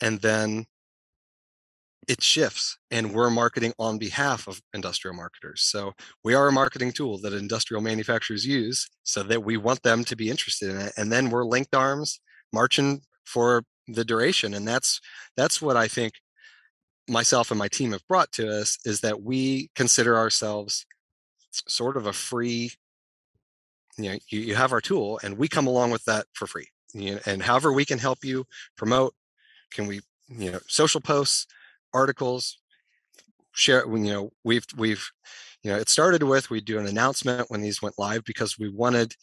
and 0.00 0.20
then 0.20 0.66
it 2.08 2.22
shifts 2.22 2.78
and 2.90 3.12
we're 3.12 3.30
marketing 3.30 3.72
on 3.78 3.98
behalf 3.98 4.46
of 4.46 4.60
industrial 4.72 5.16
marketers. 5.16 5.62
So 5.62 5.92
we 6.22 6.34
are 6.34 6.48
a 6.48 6.52
marketing 6.52 6.92
tool 6.92 7.18
that 7.18 7.32
industrial 7.32 7.82
manufacturers 7.82 8.46
use 8.46 8.88
so 9.02 9.22
that 9.24 9.42
we 9.44 9.56
want 9.56 9.82
them 9.82 10.04
to 10.04 10.16
be 10.16 10.30
interested 10.30 10.70
in 10.70 10.80
it 10.80 10.92
and 10.96 11.10
then 11.10 11.30
we're 11.30 11.44
linked 11.44 11.74
arms 11.74 12.20
marching 12.52 13.00
for 13.24 13.64
the 13.88 14.04
duration 14.04 14.54
and 14.54 14.66
that's 14.66 15.00
that's 15.36 15.62
what 15.62 15.76
i 15.76 15.86
think 15.86 16.14
myself 17.08 17.50
and 17.50 17.58
my 17.58 17.68
team 17.68 17.92
have 17.92 18.06
brought 18.08 18.32
to 18.32 18.48
us 18.48 18.78
is 18.84 19.00
that 19.00 19.22
we 19.22 19.70
consider 19.74 20.16
ourselves 20.16 20.86
sort 21.68 21.96
of 21.96 22.06
a 22.06 22.12
free 22.12 22.70
you 23.96 24.10
know 24.10 24.18
you, 24.28 24.40
you 24.40 24.54
have 24.54 24.72
our 24.72 24.80
tool 24.80 25.18
and 25.22 25.38
we 25.38 25.48
come 25.48 25.66
along 25.66 25.90
with 25.90 26.04
that 26.04 26.26
for 26.32 26.46
free. 26.46 26.68
You 26.92 27.14
know, 27.14 27.20
and 27.26 27.42
however 27.42 27.72
we 27.72 27.84
can 27.84 27.98
help 27.98 28.24
you 28.24 28.44
promote 28.76 29.14
can 29.70 29.86
we 29.86 30.00
you 30.28 30.52
know 30.52 30.60
social 30.66 31.00
posts 31.00 31.46
articles 31.96 32.58
share 33.52 33.86
you 33.88 34.12
know 34.12 34.30
we've 34.44 34.66
we've 34.76 35.10
you 35.62 35.70
know 35.70 35.78
it 35.78 35.88
started 35.88 36.22
with 36.22 36.50
we 36.50 36.60
do 36.60 36.78
an 36.78 36.86
announcement 36.86 37.50
when 37.50 37.62
these 37.62 37.80
went 37.80 37.98
live 37.98 38.22
because 38.24 38.58
we 38.58 38.68
wanted 38.68 39.14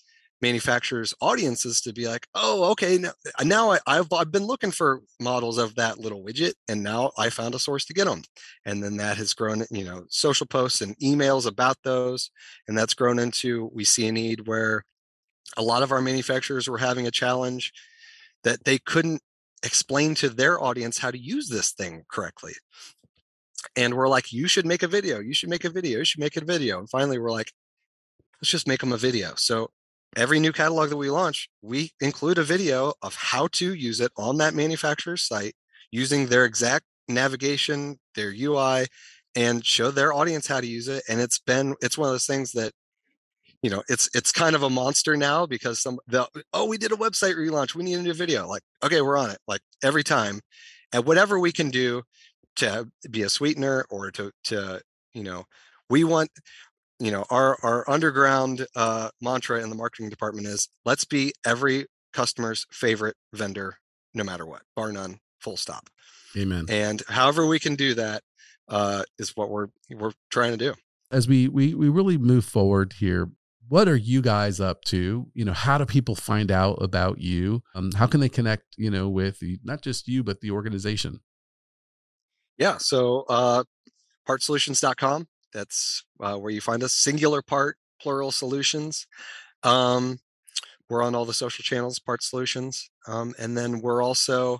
manufacturers 0.41 1.13
audiences 1.21 1.79
to 1.79 1.93
be 1.93 2.07
like 2.07 2.27
oh 2.33 2.71
okay 2.71 2.97
now, 2.97 3.11
uh, 3.39 3.43
now 3.43 3.71
I, 3.71 3.95
have 3.95 4.11
I've 4.11 4.31
been 4.31 4.45
looking 4.45 4.71
for 4.71 5.01
models 5.21 5.57
of 5.57 5.75
that 5.75 5.99
little 5.99 6.23
widget 6.23 6.53
and 6.67 6.83
now 6.83 7.11
i 7.17 7.29
found 7.29 7.55
a 7.55 7.59
source 7.59 7.85
to 7.85 7.93
get 7.93 8.05
them 8.05 8.23
and 8.65 8.83
then 8.83 8.97
that 8.97 9.17
has 9.17 9.33
grown 9.33 9.63
you 9.69 9.85
know 9.85 10.03
social 10.09 10.47
posts 10.47 10.81
and 10.81 10.97
emails 10.97 11.45
about 11.45 11.77
those 11.83 12.31
and 12.67 12.77
that's 12.77 12.95
grown 12.95 13.19
into 13.19 13.69
we 13.71 13.85
see 13.85 14.07
a 14.07 14.11
need 14.11 14.47
where 14.47 14.83
a 15.55 15.61
lot 15.61 15.83
of 15.83 15.91
our 15.91 16.01
manufacturers 16.01 16.67
were 16.67 16.79
having 16.79 17.05
a 17.05 17.11
challenge 17.11 17.71
that 18.43 18.63
they 18.65 18.79
couldn't 18.79 19.21
explain 19.63 20.15
to 20.15 20.29
their 20.29 20.61
audience 20.61 20.97
how 20.97 21.11
to 21.11 21.17
use 21.17 21.49
this 21.49 21.71
thing 21.71 22.03
correctly. 22.09 22.53
And 23.75 23.93
we're 23.93 24.09
like 24.09 24.33
you 24.33 24.47
should 24.47 24.65
make 24.65 24.83
a 24.83 24.87
video 24.87 25.19
you 25.19 25.33
should 25.33 25.49
make 25.49 25.63
a 25.63 25.69
video 25.69 25.99
you 25.99 26.05
should 26.05 26.19
make 26.19 26.37
a 26.37 26.43
video. 26.43 26.79
And 26.79 26.89
finally 26.89 27.17
we're 27.17 27.31
like 27.31 27.51
let's 28.41 28.51
just 28.51 28.67
make 28.67 28.81
them 28.81 28.91
a 28.91 28.97
video. 28.97 29.33
So 29.35 29.71
every 30.15 30.39
new 30.39 30.51
catalog 30.51 30.89
that 30.89 30.97
we 30.97 31.09
launch, 31.09 31.49
we 31.61 31.91
include 32.01 32.37
a 32.37 32.43
video 32.43 32.93
of 33.01 33.15
how 33.15 33.47
to 33.53 33.73
use 33.73 33.99
it 33.99 34.11
on 34.17 34.37
that 34.37 34.53
manufacturer's 34.53 35.23
site 35.23 35.55
using 35.91 36.27
their 36.27 36.45
exact 36.45 36.85
navigation, 37.07 37.99
their 38.15 38.33
UI, 38.35 38.87
and 39.35 39.65
show 39.65 39.91
their 39.91 40.13
audience 40.13 40.47
how 40.47 40.59
to 40.59 40.67
use 40.67 40.87
it. 40.87 41.03
And 41.07 41.21
it's 41.21 41.39
been 41.39 41.75
it's 41.81 41.97
one 41.97 42.09
of 42.09 42.13
those 42.13 42.27
things 42.27 42.51
that 42.51 42.73
you 43.63 43.69
know 43.69 43.81
it's 43.89 44.09
it's 44.13 44.31
kind 44.31 44.55
of 44.55 44.61
a 44.61 44.69
monster 44.69 45.17
now 45.17 45.47
because 45.47 45.81
some 45.81 45.97
the 46.05 46.27
oh 46.51 46.65
we 46.67 46.77
did 46.77 46.91
a 46.91 46.95
website 46.95 47.35
relaunch. 47.35 47.73
We 47.73 47.83
need 47.83 47.95
a 47.95 48.01
new 48.03 48.13
video. 48.13 48.47
Like 48.47 48.61
okay 48.83 49.01
we're 49.01 49.17
on 49.17 49.31
it. 49.31 49.39
Like 49.47 49.61
every 49.83 50.03
time. 50.03 50.41
And 50.91 51.05
whatever 51.05 51.39
we 51.39 51.51
can 51.51 51.71
do 51.71 52.03
to 52.57 52.87
be 53.09 53.23
a 53.23 53.29
sweetener 53.29 53.85
or 53.89 54.11
to 54.11 54.31
to 54.43 54.81
you 55.13 55.23
know 55.23 55.45
we 55.89 56.03
want 56.03 56.29
you 56.99 57.09
know 57.09 57.25
our 57.31 57.57
our 57.63 57.89
underground 57.89 58.67
uh, 58.75 59.09
mantra 59.21 59.63
in 59.63 59.69
the 59.69 59.75
marketing 59.75 60.09
department 60.09 60.45
is 60.45 60.69
let's 60.85 61.05
be 61.05 61.33
every 61.45 61.87
customer's 62.11 62.67
favorite 62.69 63.15
vendor 63.33 63.77
no 64.13 64.23
matter 64.23 64.45
what 64.45 64.61
bar 64.75 64.91
none 64.91 65.17
full 65.39 65.57
stop. 65.57 65.89
Amen. 66.37 66.65
And 66.69 67.01
however 67.07 67.45
we 67.45 67.59
can 67.59 67.75
do 67.75 67.95
that 67.95 68.23
uh, 68.67 69.03
is 69.17 69.35
what 69.35 69.49
we're 69.49 69.67
we're 69.89 70.13
trying 70.29 70.51
to 70.51 70.57
do. 70.57 70.73
As 71.11 71.27
we 71.27 71.47
we 71.47 71.73
we 71.73 71.89
really 71.89 72.17
move 72.17 72.45
forward 72.45 72.93
here 72.99 73.29
what 73.67 73.87
are 73.87 73.95
you 73.95 74.21
guys 74.21 74.59
up 74.59 74.83
to 74.83 75.27
you 75.33 75.45
know 75.45 75.53
how 75.53 75.77
do 75.77 75.85
people 75.85 76.15
find 76.15 76.51
out 76.51 76.81
about 76.81 77.19
you 77.19 77.63
um, 77.75 77.91
how 77.95 78.05
can 78.05 78.19
they 78.19 78.29
connect 78.29 78.63
you 78.77 78.89
know 78.89 79.07
with 79.09 79.39
not 79.63 79.81
just 79.81 80.07
you 80.07 80.23
but 80.23 80.41
the 80.41 80.51
organization 80.51 81.19
yeah 82.57 82.77
so 82.77 83.25
uh 83.29 83.63
partsolutions.com 84.27 85.27
that's 85.53 86.03
uh, 86.19 86.35
where 86.35 86.51
you 86.51 86.59
find 86.61 86.83
us. 86.83 86.93
Singular 86.93 87.41
part, 87.41 87.77
plural 88.01 88.31
solutions. 88.31 89.07
Um, 89.61 90.19
we're 90.89 91.03
on 91.03 91.15
all 91.15 91.25
the 91.25 91.33
social 91.33 91.63
channels, 91.63 91.99
Part 91.99 92.23
Solutions. 92.23 92.89
Um, 93.07 93.33
and 93.39 93.55
then 93.55 93.79
we're 93.79 94.03
also 94.03 94.59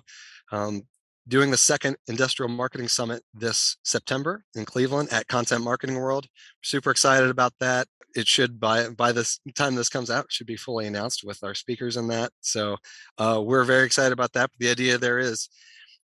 um, 0.52 0.82
doing 1.26 1.50
the 1.50 1.56
second 1.56 1.96
Industrial 2.06 2.50
Marketing 2.50 2.88
Summit 2.88 3.22
this 3.32 3.76
September 3.82 4.44
in 4.54 4.64
Cleveland 4.64 5.08
at 5.12 5.28
Content 5.28 5.64
Marketing 5.64 5.96
World. 5.96 6.26
Super 6.62 6.90
excited 6.90 7.30
about 7.30 7.52
that. 7.60 7.86
It 8.14 8.28
should 8.28 8.60
by 8.60 8.88
by 8.90 9.12
this 9.12 9.40
time 9.54 9.74
this 9.74 9.88
comes 9.88 10.10
out 10.10 10.26
should 10.30 10.46
be 10.46 10.56
fully 10.56 10.86
announced 10.86 11.24
with 11.24 11.42
our 11.42 11.54
speakers 11.54 11.96
in 11.96 12.06
that. 12.08 12.30
So 12.40 12.76
uh, 13.18 13.42
we're 13.44 13.64
very 13.64 13.84
excited 13.86 14.12
about 14.12 14.32
that. 14.34 14.50
The 14.58 14.70
idea 14.70 14.98
there 14.98 15.18
is 15.18 15.48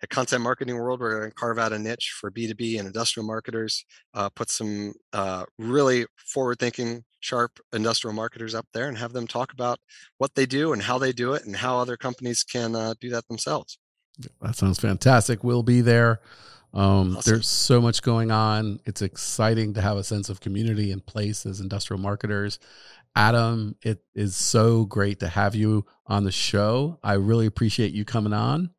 at 0.01 0.09
Content 0.09 0.43
Marketing 0.43 0.77
World, 0.77 0.99
we're 0.99 1.19
going 1.19 1.31
to 1.31 1.35
carve 1.35 1.57
out 1.57 1.73
a 1.73 1.79
niche 1.79 2.15
for 2.19 2.29
B2B 2.29 2.77
and 2.77 2.87
industrial 2.87 3.25
marketers, 3.25 3.83
uh, 4.13 4.29
put 4.29 4.49
some 4.49 4.93
uh, 5.11 5.43
really 5.57 6.05
forward 6.17 6.59
thinking, 6.59 7.03
sharp 7.19 7.59
industrial 7.73 8.13
marketers 8.13 8.53
up 8.53 8.67
there 8.73 8.87
and 8.87 8.97
have 8.97 9.11
them 9.11 9.25
talk 9.25 9.51
about 9.53 9.79
what 10.19 10.35
they 10.35 10.45
do 10.45 10.71
and 10.71 10.83
how 10.83 10.99
they 10.99 11.11
do 11.11 11.33
it 11.33 11.45
and 11.45 11.55
how 11.55 11.79
other 11.79 11.97
companies 11.97 12.43
can 12.43 12.75
uh, 12.75 12.93
do 13.01 13.09
that 13.09 13.27
themselves. 13.27 13.79
That 14.41 14.55
sounds 14.55 14.79
fantastic. 14.79 15.43
We'll 15.43 15.63
be 15.63 15.81
there. 15.81 16.21
Um, 16.73 17.17
awesome. 17.17 17.33
There's 17.33 17.47
so 17.47 17.81
much 17.81 18.01
going 18.01 18.31
on. 18.31 18.79
It's 18.85 19.01
exciting 19.01 19.73
to 19.75 19.81
have 19.81 19.97
a 19.97 20.03
sense 20.03 20.29
of 20.29 20.41
community 20.41 20.91
and 20.91 21.05
place 21.05 21.45
as 21.45 21.59
industrial 21.59 22.01
marketers. 22.01 22.59
Adam, 23.15 23.75
it 23.81 24.03
is 24.13 24.35
so 24.35 24.85
great 24.85 25.19
to 25.21 25.27
have 25.27 25.55
you 25.55 25.85
on 26.05 26.23
the 26.23 26.31
show. 26.31 26.99
I 27.03 27.13
really 27.13 27.45
appreciate 27.45 27.93
you 27.93 28.05
coming 28.05 28.33
on. 28.33 28.71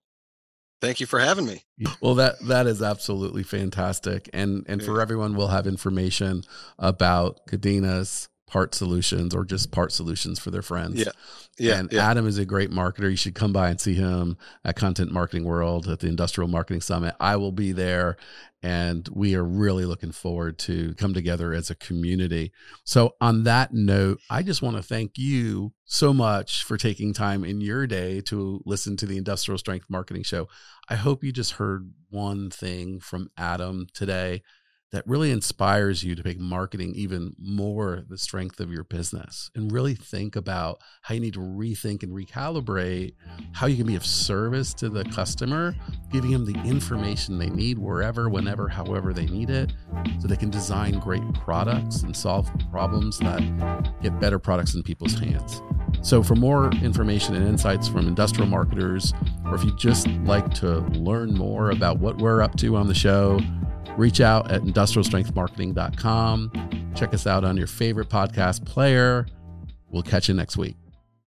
Thank 0.81 1.01
you 1.01 1.07
for 1.07 1.19
having 1.19 1.45
me. 1.45 1.65
Well, 2.01 2.15
that 2.17 2.39
that 2.47 2.69
is 2.69 2.83
absolutely 2.83 3.43
fantastic, 3.43 4.31
and 4.33 4.65
and 4.69 4.81
yeah. 4.81 4.87
for 4.87 5.01
everyone, 5.01 5.35
we'll 5.35 5.49
have 5.49 5.67
information 5.67 6.45
about 6.79 7.47
Cadenas 7.49 8.29
part 8.49 8.75
solutions 8.75 9.35
or 9.35 9.45
just 9.45 9.71
part 9.71 9.93
solutions 9.93 10.39
for 10.39 10.51
their 10.51 10.63
friends. 10.63 11.01
Yeah. 11.01 11.13
Yeah. 11.59 11.79
And 11.79 11.93
yeah. 11.93 12.09
Adam 12.09 12.27
is 12.27 12.39
a 12.39 12.45
great 12.45 12.71
marketer. 12.71 13.11
You 13.11 13.17
should 13.17 13.35
come 13.35 13.53
by 13.53 13.69
and 13.71 13.81
see 13.81 13.95
him 13.95 14.39
at 14.65 14.77
Content 14.77 15.11
Marketing 15.11 15.45
World 15.45 15.89
at 15.89 16.01
the 16.01 16.09
Industrial 16.09 16.49
Marketing 16.49 16.81
Summit. 16.81 17.15
I 17.21 17.37
will 17.37 17.53
be 17.53 17.73
there 17.73 18.17
and 18.63 19.09
we 19.13 19.35
are 19.37 19.45
really 19.45 19.85
looking 19.85 20.11
forward 20.11 20.59
to 20.59 20.95
come 20.95 21.15
together 21.15 21.53
as 21.53 21.71
a 21.71 21.77
community. 21.77 22.53
So 22.85 23.15
on 23.21 23.45
that 23.45 23.73
note, 23.73 24.19
I 24.31 24.43
just 24.43 24.63
want 24.63 24.77
to 24.77 24.83
thank 24.83 25.13
you 25.17 25.73
so 25.85 26.13
much 26.13 26.65
for 26.65 26.77
taking 26.77 27.13
time 27.13 27.45
in 27.45 27.61
your 27.61 27.87
day 27.87 28.21
to 28.23 28.61
listen 28.65 28.97
to 28.97 29.07
the 29.07 29.17
Industrial 29.17 29.59
Strength 29.59 29.87
Marketing 29.89 30.25
Show. 30.25 30.49
I 30.89 30.97
hope 30.97 31.23
you 31.23 31.33
just 31.33 31.53
heard 31.53 31.93
one 32.11 32.51
thing 32.51 32.99
from 32.99 33.31
Adam 33.37 33.87
today 33.95 34.43
that 34.91 35.07
really 35.07 35.31
inspires 35.31 36.03
you 36.03 36.15
to 36.15 36.25
make 36.25 36.39
marketing 36.39 36.95
even 36.95 37.35
more 37.39 38.05
the 38.09 38.17
strength 38.17 38.59
of 38.59 38.73
your 38.73 38.85
business 38.85 39.51
and 39.55 39.71
really 39.71 39.95
think 39.95 40.35
about 40.35 40.81
how 41.03 41.15
you 41.15 41.21
need 41.21 41.35
to 41.35 41.41
rethink 41.41 42.03
and 42.03 42.13
recalibrate 42.13 43.13
how 43.53 43.67
you 43.67 43.77
can 43.77 43.87
be 43.87 43.97
of 43.97 44.07
service 44.07 44.73
to 44.73 44.89
the 44.89 45.05
customer, 45.05 45.75
giving 46.11 46.31
them 46.31 46.47
the 46.47 46.59
information 46.65 47.39
they 47.39 47.51
need 47.51 47.79
wherever, 47.79 48.29
whenever, 48.31 48.69
however 48.69 49.13
they 49.13 49.27
need 49.27 49.51
it, 49.51 49.73
so 50.21 50.27
they 50.27 50.37
can 50.37 50.51
design 50.51 50.99
great 51.01 51.23
products 51.35 52.03
and 52.03 52.17
solve 52.17 52.51
problems 52.71 53.19
that 53.19 53.41
get 54.03 54.19
better 54.21 54.39
products 54.39 54.75
in 54.75 54.83
people's 54.83 55.19
hands. 55.19 55.61
So, 56.01 56.23
for 56.23 56.35
more 56.35 56.71
information 56.83 57.35
and 57.35 57.47
insights 57.47 57.89
from 57.89 58.07
industrial 58.07 58.49
marketers, 58.49 59.13
or 59.47 59.55
if 59.55 59.65
you'd 59.65 59.79
just 59.79 60.07
like 60.25 60.53
to 60.55 60.81
learn 60.99 61.35
more 61.35 61.71
about 61.71 61.99
what 61.99 62.19
we're 62.19 62.41
up 62.41 62.57
to 62.59 62.77
on 62.77 62.87
the 62.87 62.95
show, 62.95 63.41
reach 63.99 64.21
out 64.21 64.51
at 64.51 64.63
industrialstrengthmarketing.com. 64.63 66.93
Check 66.95 67.13
us 67.13 67.27
out 67.27 67.45
on 67.45 67.57
your 67.57 67.67
favorite 67.67 68.09
podcast 68.09 68.65
player. 68.65 69.27
We'll 69.91 70.03
catch 70.03 70.29
you 70.29 70.35
next 70.35 70.57
week. 70.57 70.77